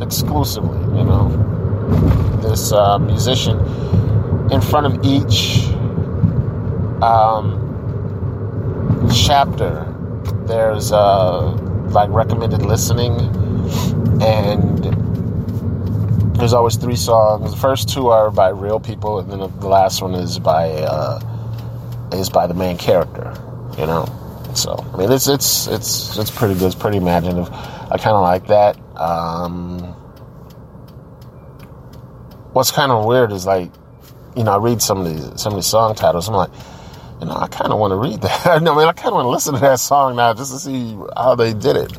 exclusively. 0.00 0.78
You 0.98 1.04
know, 1.04 2.40
this 2.42 2.72
uh, 2.72 2.98
musician 2.98 3.58
in 4.50 4.60
front 4.60 4.86
of 4.86 5.04
each 5.04 5.68
um, 7.02 7.64
chapter, 9.14 9.84
there's 10.46 10.92
uh, 10.92 11.52
like 11.90 12.10
recommended 12.10 12.62
listening, 12.62 13.12
and 14.22 14.84
there's 16.36 16.52
always 16.52 16.76
three 16.76 16.96
songs. 16.96 17.50
The 17.50 17.56
first 17.56 17.88
two 17.88 18.08
are 18.08 18.30
by 18.30 18.50
real 18.50 18.80
people, 18.80 19.18
and 19.18 19.30
then 19.30 19.40
the 19.40 19.68
last 19.68 20.02
one 20.02 20.14
is 20.14 20.38
by 20.38 20.70
uh, 20.70 21.20
is 22.12 22.30
by 22.30 22.46
the 22.46 22.54
main 22.54 22.76
character. 22.76 23.34
You 23.78 23.86
know, 23.86 24.06
so 24.54 24.84
I 24.92 24.96
mean, 24.96 25.12
it's 25.12 25.28
it's 25.28 25.66
it's 25.68 26.18
it's 26.18 26.30
pretty 26.30 26.54
good. 26.54 26.66
It's 26.66 26.74
pretty 26.74 26.96
imaginative. 26.98 27.48
I 27.52 27.96
kind 27.98 28.16
of 28.16 28.22
like 28.22 28.46
that. 28.48 28.76
Um, 28.98 29.80
what's 32.52 32.70
kind 32.72 32.90
of 32.90 33.04
weird 33.04 33.30
is 33.32 33.46
like, 33.46 33.70
you 34.36 34.44
know, 34.44 34.52
I 34.52 34.56
read 34.58 34.82
some 34.82 34.98
of 34.98 35.06
these 35.06 35.40
some 35.40 35.52
of 35.52 35.58
these 35.58 35.66
song 35.66 35.94
titles. 35.94 36.28
I'm 36.28 36.34
like 36.34 36.50
you 37.20 37.26
know, 37.26 37.34
I 37.34 37.48
kind 37.48 37.72
of 37.72 37.78
want 37.78 37.90
to 37.92 37.96
read 37.96 38.20
that. 38.22 38.46
I 38.46 38.58
mean, 38.58 38.68
I 38.68 38.92
kind 38.92 39.08
of 39.08 39.14
want 39.14 39.26
to 39.26 39.30
listen 39.30 39.54
to 39.54 39.60
that 39.60 39.80
song 39.80 40.16
now 40.16 40.34
just 40.34 40.52
to 40.52 40.58
see 40.58 40.96
how 41.16 41.34
they 41.34 41.52
did 41.52 41.76
it. 41.76 41.92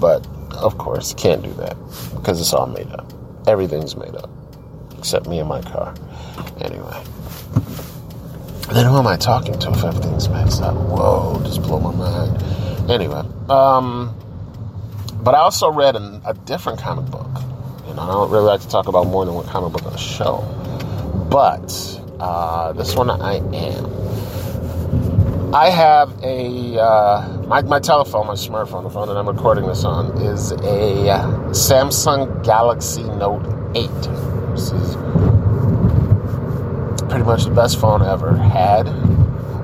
But 0.00 0.26
of 0.52 0.78
course, 0.78 1.14
can't 1.14 1.42
do 1.42 1.52
that 1.54 1.76
because 2.14 2.40
it's 2.40 2.52
all 2.52 2.66
made 2.66 2.88
up. 2.88 3.12
Everything's 3.46 3.96
made 3.96 4.14
up 4.14 4.30
except 4.98 5.26
me 5.26 5.38
and 5.38 5.48
my 5.48 5.62
car. 5.62 5.94
Anyway. 6.60 7.02
Then 8.72 8.86
who 8.86 8.98
am 8.98 9.06
I 9.06 9.16
talking 9.16 9.58
to 9.60 9.70
if 9.70 9.84
everything's 9.84 10.28
messed 10.28 10.62
up? 10.62 10.74
Whoa, 10.74 11.40
just 11.44 11.62
blow 11.62 11.78
my 11.78 11.94
mind. 11.94 12.90
Anyway, 12.90 13.22
um, 13.48 14.14
but 15.22 15.34
I 15.34 15.38
also 15.38 15.70
read 15.70 15.94
a, 15.96 16.20
a 16.26 16.34
different 16.34 16.80
comic 16.80 17.10
book. 17.10 17.28
You 17.86 17.94
know, 17.94 18.02
I 18.02 18.06
don't 18.06 18.30
really 18.30 18.44
like 18.44 18.60
to 18.62 18.68
talk 18.68 18.88
about 18.88 19.06
more 19.06 19.24
than 19.24 19.34
one 19.34 19.46
comic 19.46 19.72
book 19.72 19.86
on 19.86 19.94
a 19.94 19.98
show. 19.98 20.40
But 21.30 22.00
uh, 22.18 22.72
this 22.72 22.96
one 22.96 23.10
I 23.10 23.36
am. 23.54 25.54
I 25.54 25.70
have 25.70 26.12
a 26.24 26.78
uh, 26.80 27.42
my, 27.46 27.62
my 27.62 27.78
telephone, 27.78 28.26
my 28.26 28.34
smartphone, 28.34 28.82
the 28.82 28.90
phone 28.90 29.06
that 29.08 29.16
I'm 29.16 29.28
recording 29.28 29.66
this 29.66 29.84
on, 29.84 30.20
is 30.20 30.50
a 30.50 30.56
Samsung 31.50 32.44
Galaxy 32.44 33.04
Note 33.04 33.44
8. 33.76 33.88
This 34.54 34.72
is 34.72 34.96
pretty 37.16 37.30
much 37.30 37.44
the 37.44 37.50
best 37.50 37.80
phone 37.80 38.02
I 38.02 38.12
ever 38.12 38.36
had. 38.36 38.86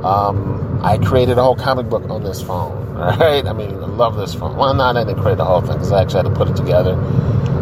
Um, 0.02 0.80
I 0.82 0.96
created 0.96 1.36
a 1.36 1.42
whole 1.42 1.54
comic 1.54 1.86
book 1.86 2.08
on 2.08 2.22
this 2.22 2.40
phone. 2.42 2.80
Right, 2.92 3.44
I 3.44 3.52
mean, 3.52 3.70
I 3.70 3.86
love 3.86 4.16
this 4.16 4.32
phone. 4.34 4.56
Well, 4.56 4.72
not 4.74 4.96
I 4.96 5.04
didn't 5.04 5.20
create 5.20 5.36
the 5.36 5.44
whole 5.44 5.60
thing 5.60 5.72
because 5.72 5.92
I 5.92 6.00
actually 6.02 6.22
had 6.22 6.26
to 6.26 6.34
put 6.34 6.48
it 6.48 6.56
together. 6.56 6.92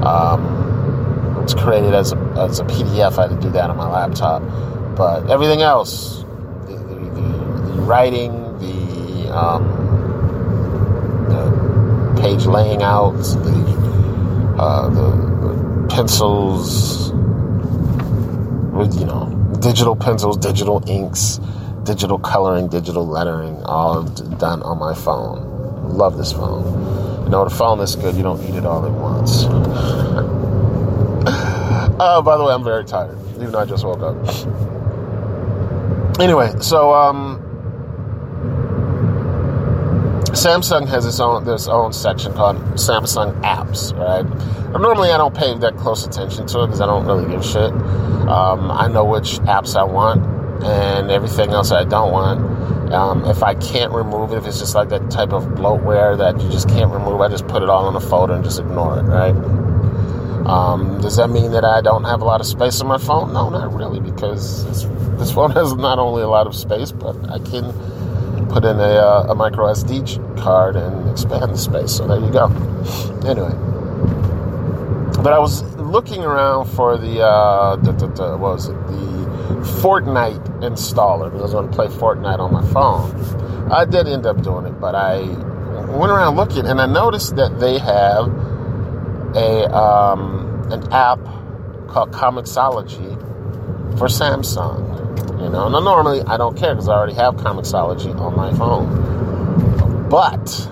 Um, 0.04 1.46
created 1.58 1.94
as 1.94 2.12
a, 2.12 2.16
as 2.36 2.60
a 2.60 2.64
PDF. 2.64 3.18
I 3.18 3.22
had 3.22 3.30
to 3.30 3.40
do 3.40 3.50
that 3.50 3.70
on 3.70 3.76
my 3.76 3.88
laptop, 3.88 4.42
but 4.96 5.30
everything 5.30 5.62
else 5.62 6.24
writing, 7.86 8.32
the, 8.58 9.34
um, 9.34 9.64
the 12.14 12.20
page 12.20 12.44
laying 12.46 12.82
out, 12.82 13.16
the, 13.16 14.56
uh, 14.58 14.88
the, 14.90 15.10
the 15.46 15.86
pencils, 15.88 17.08
you 18.98 19.06
know, 19.06 19.39
digital 19.60 19.94
pencils, 19.94 20.36
digital 20.36 20.82
inks, 20.88 21.38
digital 21.84 22.18
coloring, 22.18 22.68
digital 22.68 23.06
lettering, 23.06 23.62
all 23.64 24.02
done 24.02 24.62
on 24.62 24.78
my 24.78 24.94
phone. 24.94 25.88
Love 25.96 26.16
this 26.16 26.32
phone. 26.32 26.64
You 27.24 27.30
know, 27.30 27.44
the 27.44 27.50
phone 27.54 27.80
is 27.80 27.94
good, 27.96 28.14
you 28.16 28.22
don't 28.22 28.40
need 28.42 28.54
it 28.54 28.64
all 28.64 28.84
at 28.84 28.92
once. 28.92 29.44
uh, 32.00 32.22
by 32.22 32.36
the 32.36 32.44
way, 32.44 32.52
I'm 32.52 32.64
very 32.64 32.84
tired, 32.84 33.18
even 33.36 33.52
though 33.52 33.60
I 33.60 33.64
just 33.66 33.84
woke 33.84 34.00
up. 34.00 34.16
Anyway, 36.20 36.52
so, 36.60 36.92
um, 36.92 37.49
Samsung 40.40 40.88
has 40.88 41.04
its 41.04 41.20
own 41.20 41.44
this 41.44 41.68
own 41.68 41.92
section 41.92 42.32
called 42.32 42.56
Samsung 42.72 43.38
Apps, 43.42 43.94
right? 43.94 44.24
And 44.72 44.82
normally 44.82 45.10
I 45.10 45.18
don't 45.18 45.36
pay 45.36 45.52
that 45.58 45.76
close 45.76 46.06
attention 46.06 46.46
to 46.46 46.62
it 46.62 46.68
because 46.68 46.80
I 46.80 46.86
don't 46.86 47.04
really 47.04 47.30
give 47.30 47.44
shit. 47.44 47.70
Um, 47.70 48.70
I 48.70 48.88
know 48.88 49.04
which 49.04 49.38
apps 49.40 49.76
I 49.76 49.84
want 49.84 50.24
and 50.64 51.10
everything 51.10 51.50
else 51.50 51.72
I 51.72 51.84
don't 51.84 52.10
want. 52.10 52.90
Um, 52.90 53.26
if 53.26 53.42
I 53.42 53.54
can't 53.54 53.92
remove 53.92 54.32
it, 54.32 54.38
if 54.38 54.46
it's 54.46 54.60
just 54.60 54.74
like 54.74 54.88
that 54.88 55.10
type 55.10 55.34
of 55.34 55.44
bloatware 55.44 56.16
that 56.16 56.40
you 56.40 56.50
just 56.50 56.70
can't 56.70 56.90
remove, 56.90 57.20
I 57.20 57.28
just 57.28 57.46
put 57.46 57.62
it 57.62 57.68
all 57.68 57.86
in 57.90 57.94
a 57.94 58.00
folder 58.00 58.32
and 58.32 58.42
just 58.42 58.58
ignore 58.58 58.98
it, 58.98 59.02
right? 59.02 59.34
Um, 60.46 61.02
does 61.02 61.16
that 61.16 61.28
mean 61.28 61.52
that 61.52 61.66
I 61.66 61.82
don't 61.82 62.04
have 62.04 62.22
a 62.22 62.24
lot 62.24 62.40
of 62.40 62.46
space 62.46 62.80
on 62.80 62.86
my 62.86 62.96
phone? 62.96 63.34
No, 63.34 63.50
not 63.50 63.74
really, 63.74 64.00
because 64.00 64.64
this, 64.64 64.84
this 65.18 65.32
phone 65.32 65.50
has 65.52 65.74
not 65.74 65.98
only 65.98 66.22
a 66.22 66.28
lot 66.28 66.46
of 66.46 66.56
space, 66.56 66.92
but 66.92 67.14
I 67.30 67.40
can 67.40 67.74
put 68.50 68.64
in 68.64 68.78
a, 68.78 68.82
uh, 68.82 69.26
a 69.30 69.34
micro 69.34 69.66
SD 69.66 70.36
card 70.38 70.76
and 70.76 71.08
expand 71.08 71.52
the 71.52 71.58
space. 71.58 71.96
So 71.96 72.06
there 72.06 72.18
you 72.18 72.30
go. 72.30 72.46
Anyway, 73.26 73.54
but 75.22 75.32
I 75.32 75.38
was 75.38 75.62
looking 75.76 76.24
around 76.24 76.66
for 76.66 76.96
the, 76.96 77.22
uh, 77.22 77.76
the, 77.76 77.92
the, 77.92 78.06
the 78.08 78.36
what 78.36 78.54
was 78.54 78.68
it 78.68 78.74
the 78.88 79.20
Fortnite 79.82 80.60
installer 80.60 81.32
because 81.32 81.52
I 81.54 81.60
want 81.60 81.72
to 81.72 81.76
play 81.76 81.88
Fortnite 81.88 82.38
on 82.38 82.52
my 82.52 82.66
phone. 82.72 83.70
I 83.70 83.84
did 83.84 84.08
end 84.08 84.26
up 84.26 84.42
doing 84.42 84.66
it, 84.66 84.80
but 84.80 84.94
I 84.94 85.20
went 85.96 86.10
around 86.12 86.36
looking 86.36 86.66
and 86.66 86.80
I 86.80 86.86
noticed 86.86 87.36
that 87.36 87.60
they 87.60 87.78
have 87.78 88.28
a 89.36 89.76
um, 89.76 90.70
an 90.72 90.92
app 90.92 91.20
called 91.88 92.12
Comixology 92.12 93.18
for 93.98 94.06
Samsung. 94.06 94.89
You 95.40 95.48
know, 95.48 95.68
now 95.68 95.80
normally 95.80 96.20
I 96.22 96.36
don't 96.36 96.56
care 96.56 96.74
because 96.74 96.88
I 96.88 96.92
already 96.92 97.14
have 97.14 97.36
Comixology 97.36 98.14
on 98.20 98.36
my 98.36 98.52
phone. 98.54 100.08
But 100.08 100.68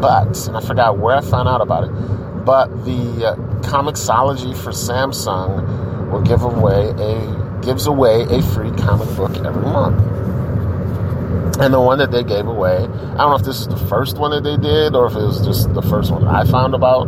But, 0.00 0.46
and 0.48 0.56
I 0.56 0.60
forgot 0.60 0.96
where 0.98 1.16
I 1.16 1.20
found 1.20 1.48
out 1.48 1.60
about 1.60 1.84
it, 1.84 1.90
but 2.46 2.68
the 2.86 3.26
uh, 3.26 3.36
Comixology 3.60 4.56
for 4.56 4.70
Samsung 4.70 6.10
will 6.10 6.22
give 6.22 6.42
away 6.42 6.88
a 6.98 7.60
gives 7.60 7.86
away 7.86 8.22
a 8.22 8.40
free 8.42 8.70
comic 8.70 9.14
book 9.16 9.36
every 9.44 9.62
month. 9.62 10.00
And 11.60 11.74
the 11.74 11.80
one 11.80 11.98
that 11.98 12.10
they 12.10 12.24
gave 12.24 12.46
away, 12.46 12.76
I 12.76 12.86
don't 12.86 13.16
know 13.18 13.34
if 13.34 13.42
this 13.42 13.60
is 13.60 13.68
the 13.68 13.76
first 13.76 14.16
one 14.16 14.30
that 14.30 14.42
they 14.42 14.56
did 14.56 14.96
or 14.96 15.06
if 15.06 15.12
it 15.12 15.18
was 15.20 15.44
just 15.44 15.74
the 15.74 15.82
first 15.82 16.10
one 16.10 16.26
I 16.26 16.44
found 16.44 16.74
about, 16.74 17.04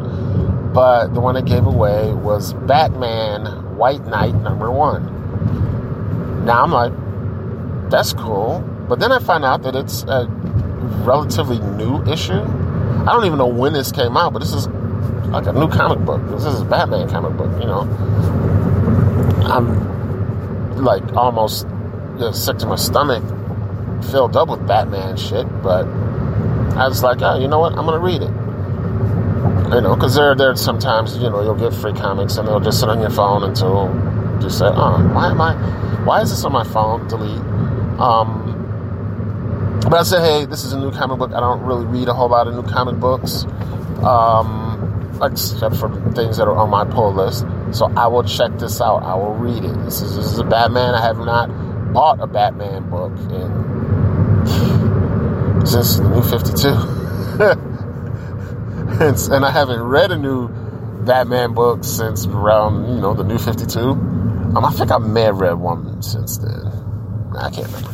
but 0.75 1.15
the 1.15 1.21
one 1.21 1.37
they 1.37 1.43
gave 1.43 1.65
away 1.65 2.13
was 2.13 2.53
Batman 2.53 3.47
White 3.79 4.05
Knight 4.05 4.35
number 4.35 4.71
one. 4.71 5.12
Now 6.45 6.63
I'm 6.63 6.73
like, 6.73 6.93
that's 7.91 8.13
cool. 8.13 8.61
But 8.89 8.99
then 8.99 9.13
I 9.13 9.19
find 9.19 9.45
out 9.45 9.63
that 9.63 9.77
it's 9.77 10.03
a 10.05 10.27
relatively 11.05 11.59
new 11.59 12.03
issue. 12.05 12.33
I 12.33 13.07
don't 13.07 13.25
even 13.25 13.39
know 13.39 13.47
when 13.47 13.73
this 13.73 13.93
came 13.93 14.17
out, 14.17 14.33
but 14.33 14.41
this 14.41 14.53
is 14.53 14.67
like 15.29 15.47
a 15.47 15.53
new 15.53 15.69
comic 15.69 16.05
book. 16.05 16.21
This 16.29 16.45
is 16.45 16.61
a 16.61 16.65
Batman 16.65 17.09
comic 17.09 17.37
book, 17.37 17.51
you 17.61 17.67
know. 17.67 17.81
I'm 19.45 20.77
like 20.83 21.03
almost 21.15 21.67
you 22.15 22.21
know, 22.21 22.33
sick 22.33 22.59
to 22.59 22.67
my 22.67 22.77
stomach, 22.77 23.23
filled 24.11 24.37
up 24.37 24.49
with 24.49 24.67
Batman 24.67 25.17
shit, 25.17 25.47
but 25.63 25.87
I 26.77 26.89
was 26.89 27.03
like, 27.03 27.23
oh, 27.23 27.39
you 27.39 27.49
know 27.49 27.59
what? 27.59 27.73
I'm 27.73 27.85
gonna 27.85 27.99
read 27.99 28.23
it. 28.23 28.31
You 29.75 29.81
know, 29.81 29.95
because 29.95 30.15
there, 30.15 30.35
there 30.35 30.55
sometimes 30.57 31.17
you 31.17 31.31
know 31.31 31.43
you'll 31.43 31.55
get 31.55 31.73
free 31.73 31.93
comics 31.93 32.37
and 32.37 32.47
they'll 32.47 32.61
just 32.61 32.81
sit 32.81 32.89
on 32.89 33.01
your 33.01 33.11
phone 33.11 33.43
until 33.43 33.89
you 34.43 34.51
say, 34.51 34.67
oh, 34.67 35.11
why 35.15 35.31
am 35.31 35.41
I? 35.41 35.55
Why 36.05 36.23
is 36.23 36.31
this 36.31 36.45
on 36.45 36.53
my 36.53 36.65
phone? 36.65 37.07
Delete. 37.09 37.41
Um, 38.01 38.53
but 39.83 39.95
I 39.95 40.03
said, 40.03 40.21
hey, 40.21 40.47
this 40.47 40.65
is 40.65 40.73
a 40.73 40.79
new 40.79 40.91
comic 40.91 41.19
book. 41.19 41.33
I 41.33 41.41
don't 41.41 41.63
really 41.63 41.85
read 41.85 42.09
a 42.09 42.15
whole 42.15 42.29
lot 42.29 42.47
of 42.47 42.55
new 42.55 42.63
comic 42.63 43.01
books. 43.01 43.45
Um, 44.03 44.73
except 45.23 45.77
for 45.77 45.89
things 46.13 46.39
that 46.39 46.49
are 46.49 46.57
on 46.57 46.71
my 46.71 46.85
pull 46.85 47.13
list. 47.13 47.45
So 47.73 47.93
I 47.97 48.07
will 48.09 48.25
check 48.25 48.59
this 48.59 48.81
out. 48.81 49.03
I 49.03 49.15
will 49.15 49.35
read 49.35 49.65
it. 49.65 49.75
This 49.85 50.01
is, 50.03 50.17
this 50.17 50.27
is 50.27 50.39
a 50.39 50.45
Batman. 50.45 50.95
I 50.95 51.03
have 51.03 51.19
not 51.19 51.49
bought 51.93 52.21
a 52.21 52.27
Batman 52.27 52.89
book 52.89 53.13
in 53.31 53.73
since 55.67 55.97
the 55.97 56.09
New 56.09 56.23
Fifty 56.23 56.55
Two, 56.55 56.69
and, 59.01 59.17
and, 59.31 59.45
I 59.45 59.51
haven't 59.51 59.81
read 59.81 60.11
a 60.11 60.17
new 60.17 60.49
Batman 61.05 61.53
book 61.55 61.85
since 61.85 62.27
around 62.27 62.93
you 62.95 63.01
know 63.01 63.15
the 63.15 63.23
New 63.23 63.39
Fifty 63.39 63.67
Two. 63.67 63.95
Um, 64.55 64.67
I 64.67 64.71
think 64.71 64.93
I 64.93 64.99
may 64.99 65.23
have 65.23 65.41
read 65.41 65.55
one 65.55 66.03
since 66.03 66.37
then. 66.37 66.67
I 67.39 67.49
can't 67.51 67.69
remember. 67.69 67.91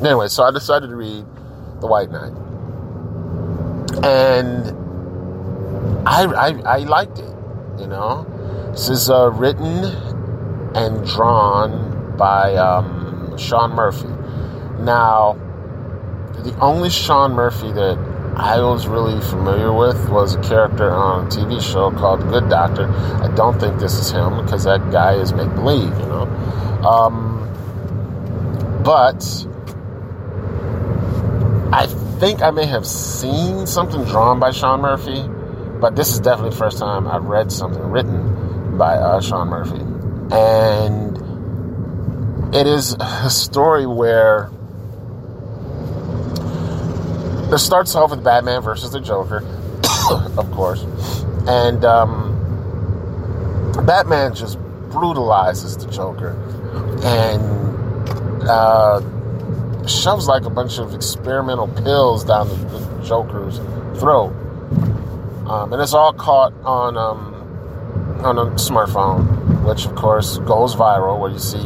Anyway, 0.00 0.28
so 0.28 0.44
I 0.44 0.50
decided 0.50 0.88
to 0.88 0.96
read 0.96 1.26
The 1.80 1.86
White 1.86 2.10
Knight, 2.10 2.32
and 4.02 4.78
I, 6.08 6.24
I, 6.24 6.48
I 6.64 6.78
liked 6.78 7.18
it, 7.18 7.36
you 7.78 7.86
know. 7.86 8.24
This 8.70 8.88
is 8.88 9.10
uh, 9.10 9.30
written 9.30 9.84
and 10.74 11.06
drawn 11.06 12.16
by 12.16 12.54
um, 12.54 13.36
Sean 13.36 13.72
Murphy. 13.72 14.08
Now, 14.82 15.34
the 16.38 16.56
only 16.60 16.88
Sean 16.88 17.32
Murphy 17.32 17.72
that 17.72 17.98
I 18.36 18.60
was 18.60 18.86
really 18.86 19.20
familiar 19.20 19.72
with 19.72 20.08
was 20.08 20.34
a 20.34 20.40
character 20.40 20.90
on 20.90 21.26
a 21.26 21.28
TV 21.28 21.60
show 21.60 21.90
called 21.90 22.20
Good 22.28 22.48
Doctor. 22.48 22.88
I 22.88 23.28
don't 23.34 23.58
think 23.58 23.78
this 23.78 23.94
is 23.94 24.10
him 24.10 24.42
because 24.44 24.64
that 24.64 24.90
guy 24.90 25.14
is 25.14 25.32
make 25.32 25.52
believe, 25.54 25.90
you 25.98 26.06
know. 26.06 26.22
Um, 26.86 27.38
but 28.84 29.22
I 31.72 31.86
think 32.18 32.42
I 32.42 32.50
may 32.50 32.66
have 32.66 32.86
seen 32.86 33.66
something 33.66 34.04
drawn 34.04 34.38
by 34.40 34.50
Sean 34.50 34.80
Murphy 34.80 35.28
but 35.80 35.96
this 35.96 36.12
is 36.12 36.20
definitely 36.20 36.50
the 36.50 36.56
first 36.56 36.78
time 36.78 37.08
I've 37.08 37.24
read 37.24 37.50
something 37.50 37.82
written 37.82 38.76
by 38.76 38.96
uh, 38.96 39.20
Sean 39.20 39.48
Murphy. 39.48 39.80
And 40.30 41.16
it 42.54 42.66
is 42.66 42.94
a 43.00 43.30
story 43.30 43.86
where 43.86 44.50
it 47.52 47.58
starts 47.58 47.94
off 47.94 48.10
with 48.10 48.22
Batman 48.22 48.62
versus 48.62 48.92
the 48.92 49.00
Joker, 49.00 49.38
of 50.38 50.50
course. 50.52 50.82
And 51.46 51.84
um, 51.84 52.36
Batman 53.86 54.34
just 54.34 54.58
brutalizes 54.90 55.76
the 55.76 55.90
Joker 55.90 56.36
and 57.04 58.48
uh, 58.48 59.00
shoves 59.86 60.26
like 60.26 60.44
a 60.44 60.50
bunch 60.50 60.78
of 60.78 60.94
experimental 60.94 61.68
pills 61.68 62.24
down 62.24 62.48
the, 62.48 62.54
the 62.54 63.04
Joker's 63.04 63.58
throat 63.98 64.34
um, 65.50 65.72
and 65.72 65.82
it's 65.82 65.94
all 65.94 66.12
caught 66.12 66.52
on 66.62 66.96
um, 66.96 67.34
on 68.24 68.38
a 68.38 68.44
smartphone, 68.52 69.64
which 69.64 69.84
of 69.84 69.96
course 69.96 70.38
goes 70.38 70.76
viral. 70.76 71.18
Where 71.18 71.28
you 71.28 71.40
see, 71.40 71.64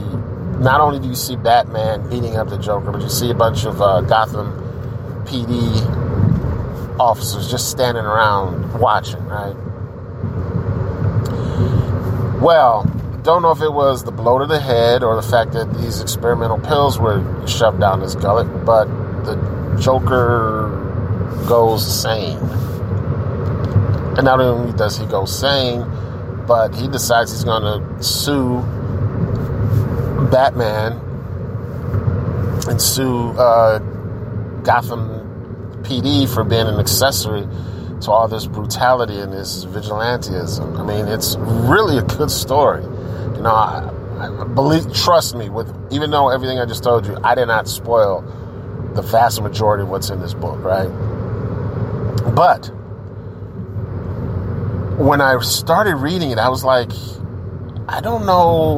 not 0.58 0.80
only 0.80 0.98
do 1.00 1.06
you 1.06 1.14
see 1.14 1.36
Batman 1.36 2.08
beating 2.08 2.36
up 2.36 2.48
the 2.48 2.56
Joker, 2.56 2.92
but 2.92 3.02
you 3.02 3.10
see 3.10 3.28
a 3.28 3.34
bunch 3.34 3.66
of 3.66 3.82
uh, 3.82 4.00
Gotham 4.00 4.73
PD 5.26 6.98
officers 6.98 7.50
just 7.50 7.70
standing 7.70 8.04
around 8.04 8.78
watching. 8.78 9.24
Right. 9.26 9.54
Well, 12.40 12.84
don't 13.22 13.42
know 13.42 13.50
if 13.50 13.62
it 13.62 13.72
was 13.72 14.04
the 14.04 14.12
blow 14.12 14.38
to 14.38 14.46
the 14.46 14.60
head 14.60 15.02
or 15.02 15.16
the 15.16 15.22
fact 15.22 15.52
that 15.52 15.72
these 15.74 16.00
experimental 16.00 16.58
pills 16.58 16.98
were 16.98 17.46
shoved 17.46 17.80
down 17.80 18.00
his 18.00 18.14
gullet, 18.14 18.64
but 18.64 18.84
the 19.24 19.78
Joker 19.80 20.80
goes 21.46 22.02
sane 22.02 22.38
and 24.16 24.24
not 24.24 24.40
only 24.40 24.72
does 24.74 24.96
he 24.96 25.06
go 25.06 25.24
sane, 25.24 25.84
but 26.46 26.72
he 26.74 26.86
decides 26.86 27.32
he's 27.32 27.42
going 27.42 27.62
to 27.62 28.02
sue 28.02 28.60
Batman 30.30 30.92
and 32.68 32.80
sue 32.80 33.30
uh, 33.30 33.80
Gotham 34.64 35.82
PD 35.82 36.32
for 36.32 36.42
being 36.42 36.66
an 36.66 36.80
accessory 36.80 37.46
to 38.00 38.10
all 38.10 38.28
this 38.28 38.46
brutality 38.46 39.18
and 39.18 39.32
this 39.32 39.64
vigilantism. 39.64 40.78
I 40.78 40.82
mean, 40.84 41.06
it's 41.06 41.36
really 41.36 41.98
a 41.98 42.02
good 42.02 42.30
story. 42.30 42.82
You 42.82 43.42
know, 43.42 43.54
I, 43.54 43.90
I 44.18 44.44
believe, 44.44 44.92
trust 44.94 45.36
me, 45.36 45.48
with 45.48 45.72
even 45.92 46.10
though 46.10 46.30
everything 46.30 46.58
I 46.58 46.66
just 46.66 46.82
told 46.82 47.06
you, 47.06 47.16
I 47.22 47.34
did 47.34 47.46
not 47.46 47.68
spoil 47.68 48.22
the 48.94 49.02
vast 49.02 49.42
majority 49.42 49.82
of 49.82 49.88
what's 49.88 50.10
in 50.10 50.20
this 50.20 50.34
book, 50.34 50.62
right? 50.62 50.88
But 52.34 52.66
when 54.98 55.20
I 55.20 55.38
started 55.40 55.96
reading 55.96 56.30
it, 56.30 56.38
I 56.38 56.48
was 56.48 56.64
like, 56.64 56.90
I 57.88 58.00
don't 58.00 58.24
know, 58.24 58.76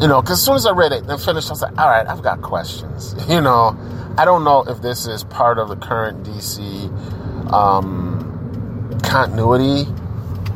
you 0.00 0.08
know, 0.08 0.20
because 0.20 0.38
as 0.38 0.44
soon 0.44 0.56
as 0.56 0.66
I 0.66 0.72
read 0.72 0.92
it 0.92 1.04
and 1.04 1.20
finished, 1.20 1.48
I 1.48 1.52
was 1.52 1.62
like, 1.62 1.78
all 1.78 1.88
right, 1.88 2.06
I've 2.06 2.22
got 2.22 2.42
questions. 2.42 3.14
You 3.28 3.40
know, 3.40 3.76
I 4.16 4.24
don't 4.24 4.44
know 4.44 4.62
if 4.68 4.80
this 4.80 5.06
is 5.06 5.24
part 5.24 5.58
of 5.58 5.68
the 5.68 5.76
current 5.76 6.24
DC 6.24 7.52
um, 7.52 9.00
continuity 9.02 9.86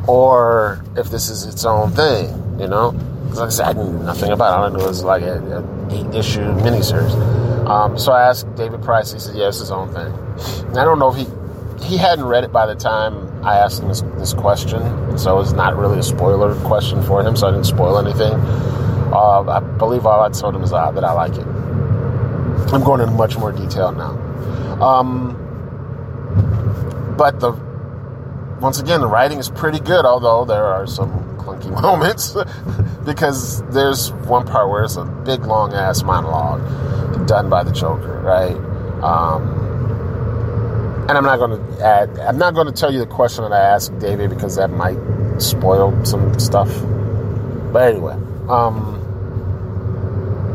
or 0.07 0.83
if 0.95 1.09
this 1.09 1.29
is 1.29 1.45
its 1.45 1.65
own 1.65 1.91
thing, 1.91 2.27
you 2.59 2.67
know? 2.67 2.91
Because 2.91 3.39
like 3.39 3.47
I 3.47 3.51
said, 3.51 3.65
I 3.67 3.73
knew 3.73 3.99
nothing 3.99 4.31
about 4.31 4.63
it. 4.63 4.73
I 4.73 4.77
knew 4.77 4.83
it 4.83 4.87
was 4.87 5.03
like 5.03 5.23
an 5.23 5.91
eight 5.91 6.15
issue 6.15 6.41
miniseries. 6.41 7.13
Um, 7.67 7.97
so 7.97 8.11
I 8.11 8.29
asked 8.29 8.53
David 8.55 8.81
Price, 8.81 9.11
he 9.11 9.19
said, 9.19 9.35
yeah, 9.35 9.49
it's 9.49 9.59
his 9.59 9.71
own 9.71 9.93
thing. 9.93 10.13
And 10.67 10.77
I 10.77 10.83
don't 10.83 10.99
know 10.99 11.11
if 11.11 11.17
he 11.17 11.27
he 11.83 11.97
hadn't 11.97 12.25
read 12.25 12.43
it 12.43 12.51
by 12.51 12.65
the 12.65 12.75
time 12.75 13.43
I 13.43 13.57
asked 13.57 13.81
him 13.81 13.87
this, 13.87 14.01
this 14.17 14.33
question, 14.33 15.17
so 15.17 15.39
it's 15.39 15.53
not 15.53 15.77
really 15.77 15.99
a 15.99 16.03
spoiler 16.03 16.53
question 16.65 17.01
for 17.03 17.21
him, 17.21 17.35
so 17.35 17.47
I 17.47 17.51
didn't 17.51 17.65
spoil 17.65 17.97
anything. 17.97 18.33
Uh, 19.11 19.41
I 19.41 19.59
believe 19.59 20.05
all 20.05 20.21
I 20.21 20.29
told 20.29 20.55
him 20.55 20.63
is 20.63 20.71
that 20.71 21.03
I 21.03 21.11
like 21.13 21.33
it. 21.33 21.45
I'm 22.71 22.83
going 22.83 23.01
into 23.01 23.13
much 23.13 23.37
more 23.37 23.51
detail 23.51 23.91
now. 23.91 24.11
Um, 24.83 25.35
but 27.17 27.39
the 27.39 27.51
once 28.61 28.79
again, 28.79 28.99
the 28.99 29.07
writing 29.07 29.39
is 29.39 29.49
pretty 29.49 29.79
good, 29.79 30.05
although 30.05 30.45
there 30.45 30.65
are 30.65 30.85
some 30.85 31.11
clunky 31.37 31.69
moments 31.81 32.35
because 33.05 33.61
there's 33.73 34.11
one 34.11 34.45
part 34.45 34.69
where 34.69 34.83
it's 34.83 34.97
a 34.97 35.05
big 35.05 35.41
long 35.45 35.73
ass 35.73 36.03
monologue 36.03 37.27
done 37.27 37.49
by 37.49 37.63
the 37.63 37.71
Joker, 37.71 38.19
right? 38.19 38.55
Um, 39.03 39.59
and 41.09 41.17
I'm 41.17 41.23
not 41.23 41.37
going 41.37 41.57
to 41.57 41.83
add. 41.83 42.19
I'm 42.19 42.37
not 42.37 42.53
going 42.53 42.67
to 42.67 42.73
tell 42.73 42.93
you 42.93 42.99
the 42.99 43.07
question 43.07 43.43
that 43.43 43.53
I 43.53 43.61
asked 43.61 43.97
David 43.97 44.29
because 44.29 44.57
that 44.57 44.69
might 44.69 44.99
spoil 45.39 46.05
some 46.05 46.37
stuff. 46.39 46.69
But 47.73 47.93
anyway, 47.93 48.15
um, 48.49 48.95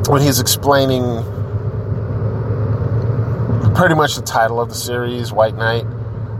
when 0.08 0.22
he's 0.22 0.40
explaining 0.40 1.02
pretty 3.74 3.94
much 3.94 4.16
the 4.16 4.22
title 4.22 4.60
of 4.60 4.68
the 4.68 4.74
series, 4.74 5.32
White 5.32 5.54
Knight, 5.54 5.84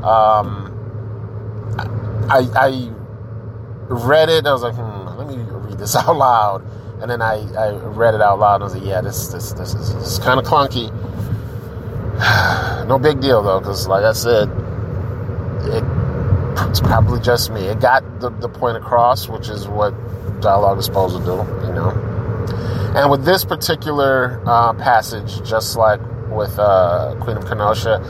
um, 0.05 0.71
I, 2.31 2.49
I 2.55 2.91
read 3.89 4.29
it. 4.29 4.47
I 4.47 4.53
was 4.53 4.63
like, 4.63 4.75
hmm, 4.75 5.19
let 5.19 5.29
me 5.29 5.37
read 5.37 5.79
this 5.79 5.97
out 5.97 6.17
loud. 6.17 6.65
And 7.01 7.11
then 7.11 7.23
I, 7.23 7.45
I 7.55 7.73
read 7.73 8.15
it 8.15 8.21
out 8.21 8.39
loud. 8.39 8.57
And 8.57 8.65
I 8.65 8.67
was 8.67 8.75
like, 8.75 8.85
yeah, 8.85 9.01
this 9.01 9.29
this 9.29 9.53
this 9.53 9.75
is, 9.75 9.91
is 9.91 10.19
kind 10.21 10.39
of 10.39 10.47
clunky 10.47 10.93
no 12.87 12.99
big 12.99 13.21
deal 13.21 13.43
though, 13.43 13.59
because 13.59 13.89
like 13.89 14.05
I 14.05 14.13
said, 14.13 14.49
it, 15.63 15.85
it's 16.69 16.81
probably 16.81 17.21
just 17.21 17.51
me. 17.51 17.63
It 17.63 17.81
got 17.81 18.21
the, 18.21 18.31
the 18.31 18.49
point 18.49 18.77
across, 18.77 19.29
which 19.29 19.49
is 19.49 19.67
what 19.67 19.93
dialogue 20.41 20.79
is 20.79 20.85
supposed 20.85 21.17
to 21.17 21.25
do, 21.25 21.37
you 21.67 21.73
know. 21.73 21.91
And 22.97 23.11
with 23.11 23.25
this 23.25 23.45
particular 23.45 24.41
uh, 24.47 24.73
passage, 24.75 25.43
just 25.43 25.77
like 25.77 26.01
with 26.29 26.59
uh, 26.59 27.17
Queen 27.21 27.37
of 27.37 27.47
Kenosha, 27.47 28.01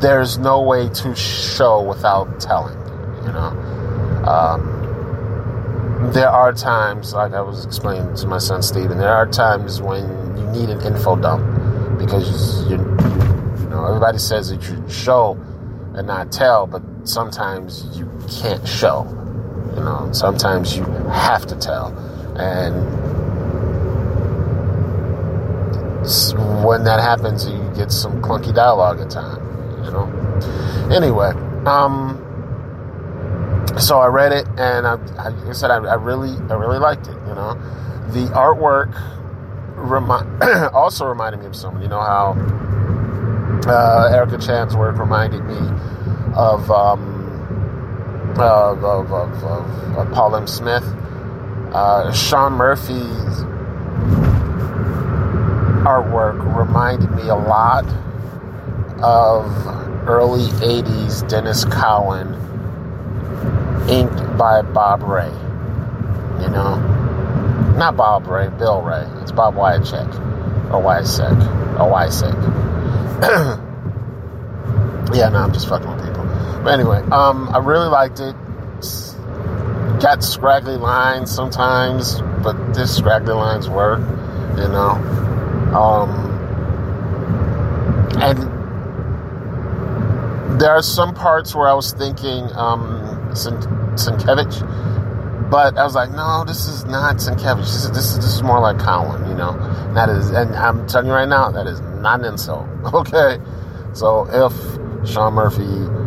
there's 0.00 0.38
no 0.38 0.60
way 0.62 0.88
to 0.88 1.14
show 1.14 1.82
without 1.82 2.40
telling, 2.40 2.76
you 3.24 3.32
know. 3.32 3.52
Um, 4.26 4.76
there 6.12 6.28
are 6.28 6.52
times, 6.52 7.14
like 7.14 7.32
I 7.32 7.40
was 7.40 7.64
explaining 7.64 8.14
to 8.16 8.26
my 8.26 8.38
son 8.38 8.62
Steven, 8.62 8.98
there 8.98 9.14
are 9.14 9.26
times 9.26 9.80
when 9.80 10.04
you 10.36 10.46
need 10.50 10.68
an 10.68 10.80
info 10.82 11.16
dump 11.16 11.42
because 11.98 12.68
you, 12.68 12.76
you 12.76 13.68
know 13.68 13.86
everybody 13.86 14.18
says 14.18 14.50
that 14.50 14.62
you 14.68 14.84
show 14.88 15.38
and 15.94 16.06
not 16.06 16.30
tell, 16.30 16.66
but 16.66 16.82
sometimes 17.04 17.86
you 17.98 18.10
can't 18.28 18.66
show. 18.68 19.04
You 19.76 19.84
know, 19.84 20.08
sometimes 20.12 20.76
you 20.76 20.84
have 20.84 21.46
to 21.46 21.54
tell, 21.54 21.88
and 22.38 22.74
when 26.64 26.84
that 26.84 27.00
happens, 27.00 27.46
you 27.46 27.70
get 27.76 27.92
some 27.92 28.22
clunky 28.22 28.54
dialogue 28.54 29.00
at 29.00 29.10
times. 29.10 29.86
You 29.86 29.92
know. 29.92 30.88
Anyway, 30.90 31.30
um, 31.66 32.22
so 33.78 33.98
I 33.98 34.06
read 34.06 34.32
it, 34.32 34.46
and 34.56 34.86
I, 34.86 34.96
I, 35.18 35.52
said 35.52 35.70
I, 35.70 35.76
I, 35.76 35.94
really, 35.94 36.30
I 36.48 36.54
really 36.54 36.78
liked 36.78 37.08
it. 37.08 37.16
You 37.26 37.34
know, 37.34 37.54
the 38.08 38.30
artwork 38.34 38.92
remi- 39.76 40.70
also 40.72 41.06
reminded 41.06 41.40
me 41.40 41.46
of 41.46 41.56
someone. 41.56 41.82
You 41.82 41.88
know 41.88 42.00
how 42.00 42.34
uh, 43.66 44.10
Erica 44.12 44.38
Chan's 44.38 44.76
work 44.76 44.96
reminded 44.98 45.44
me 45.44 45.58
of 46.34 46.70
um, 46.70 47.15
of, 48.38 48.84
of, 48.84 49.12
of, 49.12 49.44
of, 49.96 50.12
Paul 50.12 50.36
M. 50.36 50.46
Smith. 50.46 50.84
Uh, 51.72 52.12
Sean 52.12 52.52
Murphy's 52.52 53.44
artwork 55.84 56.56
reminded 56.56 57.10
me 57.12 57.28
a 57.28 57.34
lot 57.34 57.84
of 59.02 59.46
early 60.08 60.48
80s 60.60 61.22
Denys 61.28 61.70
Cowan, 61.70 62.34
inked 63.88 64.38
by 64.38 64.62
Bob 64.62 65.02
Ray. 65.02 65.30
You 66.42 66.50
know? 66.50 66.76
Not 67.76 67.96
Bob 67.96 68.26
Ray, 68.26 68.48
Bill 68.48 68.80
Ray. 68.80 69.06
It's 69.22 69.32
Bob 69.32 69.54
Wiacek. 69.54 70.08
Or 70.72 70.82
Wycek. 70.82 71.78
Or 71.78 71.90
Wycek. 71.92 72.34
yeah, 75.14 75.28
no, 75.28 75.38
I'm 75.38 75.52
just 75.52 75.68
fucking. 75.68 75.95
But 76.66 76.80
anyway, 76.80 76.98
um, 77.12 77.48
I 77.50 77.58
really 77.58 77.86
liked 77.86 78.18
it. 78.18 78.34
Got 80.02 80.24
scraggly 80.24 80.76
lines 80.76 81.30
sometimes, 81.30 82.20
but 82.42 82.74
this 82.74 82.96
scraggly 82.96 83.34
lines 83.34 83.70
work, 83.70 84.00
you 84.00 84.66
know. 84.66 84.90
Um, 85.78 86.10
and 88.20 88.36
there 90.60 90.72
are 90.72 90.82
some 90.82 91.14
parts 91.14 91.54
where 91.54 91.68
I 91.68 91.74
was 91.74 91.92
thinking 91.92 92.50
um, 92.56 93.30
Sienkiewicz, 93.30 94.60
but 95.48 95.78
I 95.78 95.84
was 95.84 95.94
like, 95.94 96.10
no, 96.10 96.42
this 96.44 96.66
is 96.66 96.84
not 96.86 97.18
Sienkiewicz. 97.18 97.58
This 97.60 97.84
is, 97.84 97.90
this 97.92 98.10
is, 98.10 98.16
this 98.16 98.34
is 98.34 98.42
more 98.42 98.58
like 98.58 98.80
Colan, 98.80 99.24
you 99.28 99.36
know. 99.36 99.50
And 99.50 99.96
that 99.96 100.08
is, 100.08 100.30
and 100.30 100.52
I'm 100.56 100.84
telling 100.88 101.06
you 101.06 101.12
right 101.12 101.28
now, 101.28 101.48
that 101.48 101.68
is 101.68 101.80
not 101.80 102.18
an 102.18 102.26
insult. 102.26 102.66
Okay, 102.92 103.38
so 103.92 104.26
if 104.32 105.08
Sean 105.08 105.34
Murphy 105.34 106.05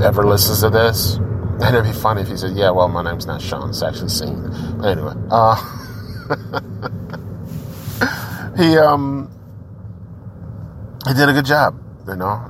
ever 0.00 0.24
listens 0.24 0.60
to 0.60 0.70
this, 0.70 1.16
and 1.16 1.76
it'd 1.76 1.84
be 1.84 1.92
funny 1.92 2.22
if 2.22 2.28
he 2.28 2.36
said, 2.36 2.56
"Yeah, 2.56 2.70
well, 2.70 2.88
my 2.88 3.02
name's 3.02 3.26
not 3.26 3.42
Sean; 3.42 3.70
it's 3.70 3.82
actually 3.82 4.08
Scene." 4.08 4.42
But 4.78 4.88
anyway, 4.88 5.14
uh, 5.30 5.56
he 8.56 8.78
um 8.78 9.30
he 11.06 11.14
did 11.14 11.28
a 11.28 11.32
good 11.32 11.46
job, 11.46 11.78
you 12.06 12.16
know. 12.16 12.48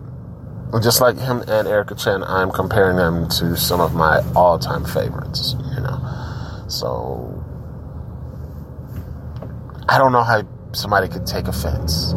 Just 0.81 1.03
like 1.03 1.19
him 1.19 1.43
and 1.49 1.69
Erica 1.69 1.95
Chan, 1.95 2.23
I'm 2.25 2.51
comparing 2.51 2.97
them 2.97 3.29
to 3.29 3.57
some 3.57 3.81
of 3.81 3.95
my 3.95 4.23
all-time 4.35 4.87
favorites, 4.87 5.55
you 5.75 5.81
know. 5.83 6.65
So 6.67 7.45
I 9.87 9.99
don't 9.99 10.13
know 10.13 10.23
how 10.23 10.43
somebody 10.73 11.09
could 11.09 11.27
take 11.27 11.47
offense, 11.47 12.13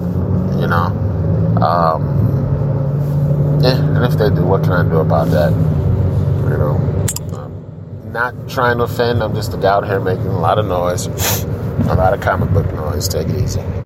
you 0.57 0.67
know. 0.67 0.87
Um, 1.61 2.14
and 3.73 4.05
if 4.05 4.17
they 4.17 4.29
do, 4.29 4.45
what 4.45 4.63
can 4.63 4.73
I 4.73 4.83
do 4.83 4.97
about 4.97 5.29
that? 5.29 5.51
You 5.51 6.57
know, 6.57 6.77
I'm 7.33 8.13
not 8.13 8.49
trying 8.49 8.77
to 8.77 8.83
offend. 8.83 9.23
I'm 9.23 9.33
just 9.33 9.53
a 9.53 9.57
guy 9.57 9.73
out 9.73 9.85
here 9.85 9.99
making 9.99 10.27
a 10.27 10.39
lot 10.39 10.59
of 10.59 10.65
noise, 10.65 11.07
a 11.45 11.95
lot 11.95 12.13
of 12.13 12.21
comic 12.21 12.51
book 12.51 12.71
noise. 12.73 13.07
Take 13.07 13.27
it 13.29 13.41
easy. 13.41 13.84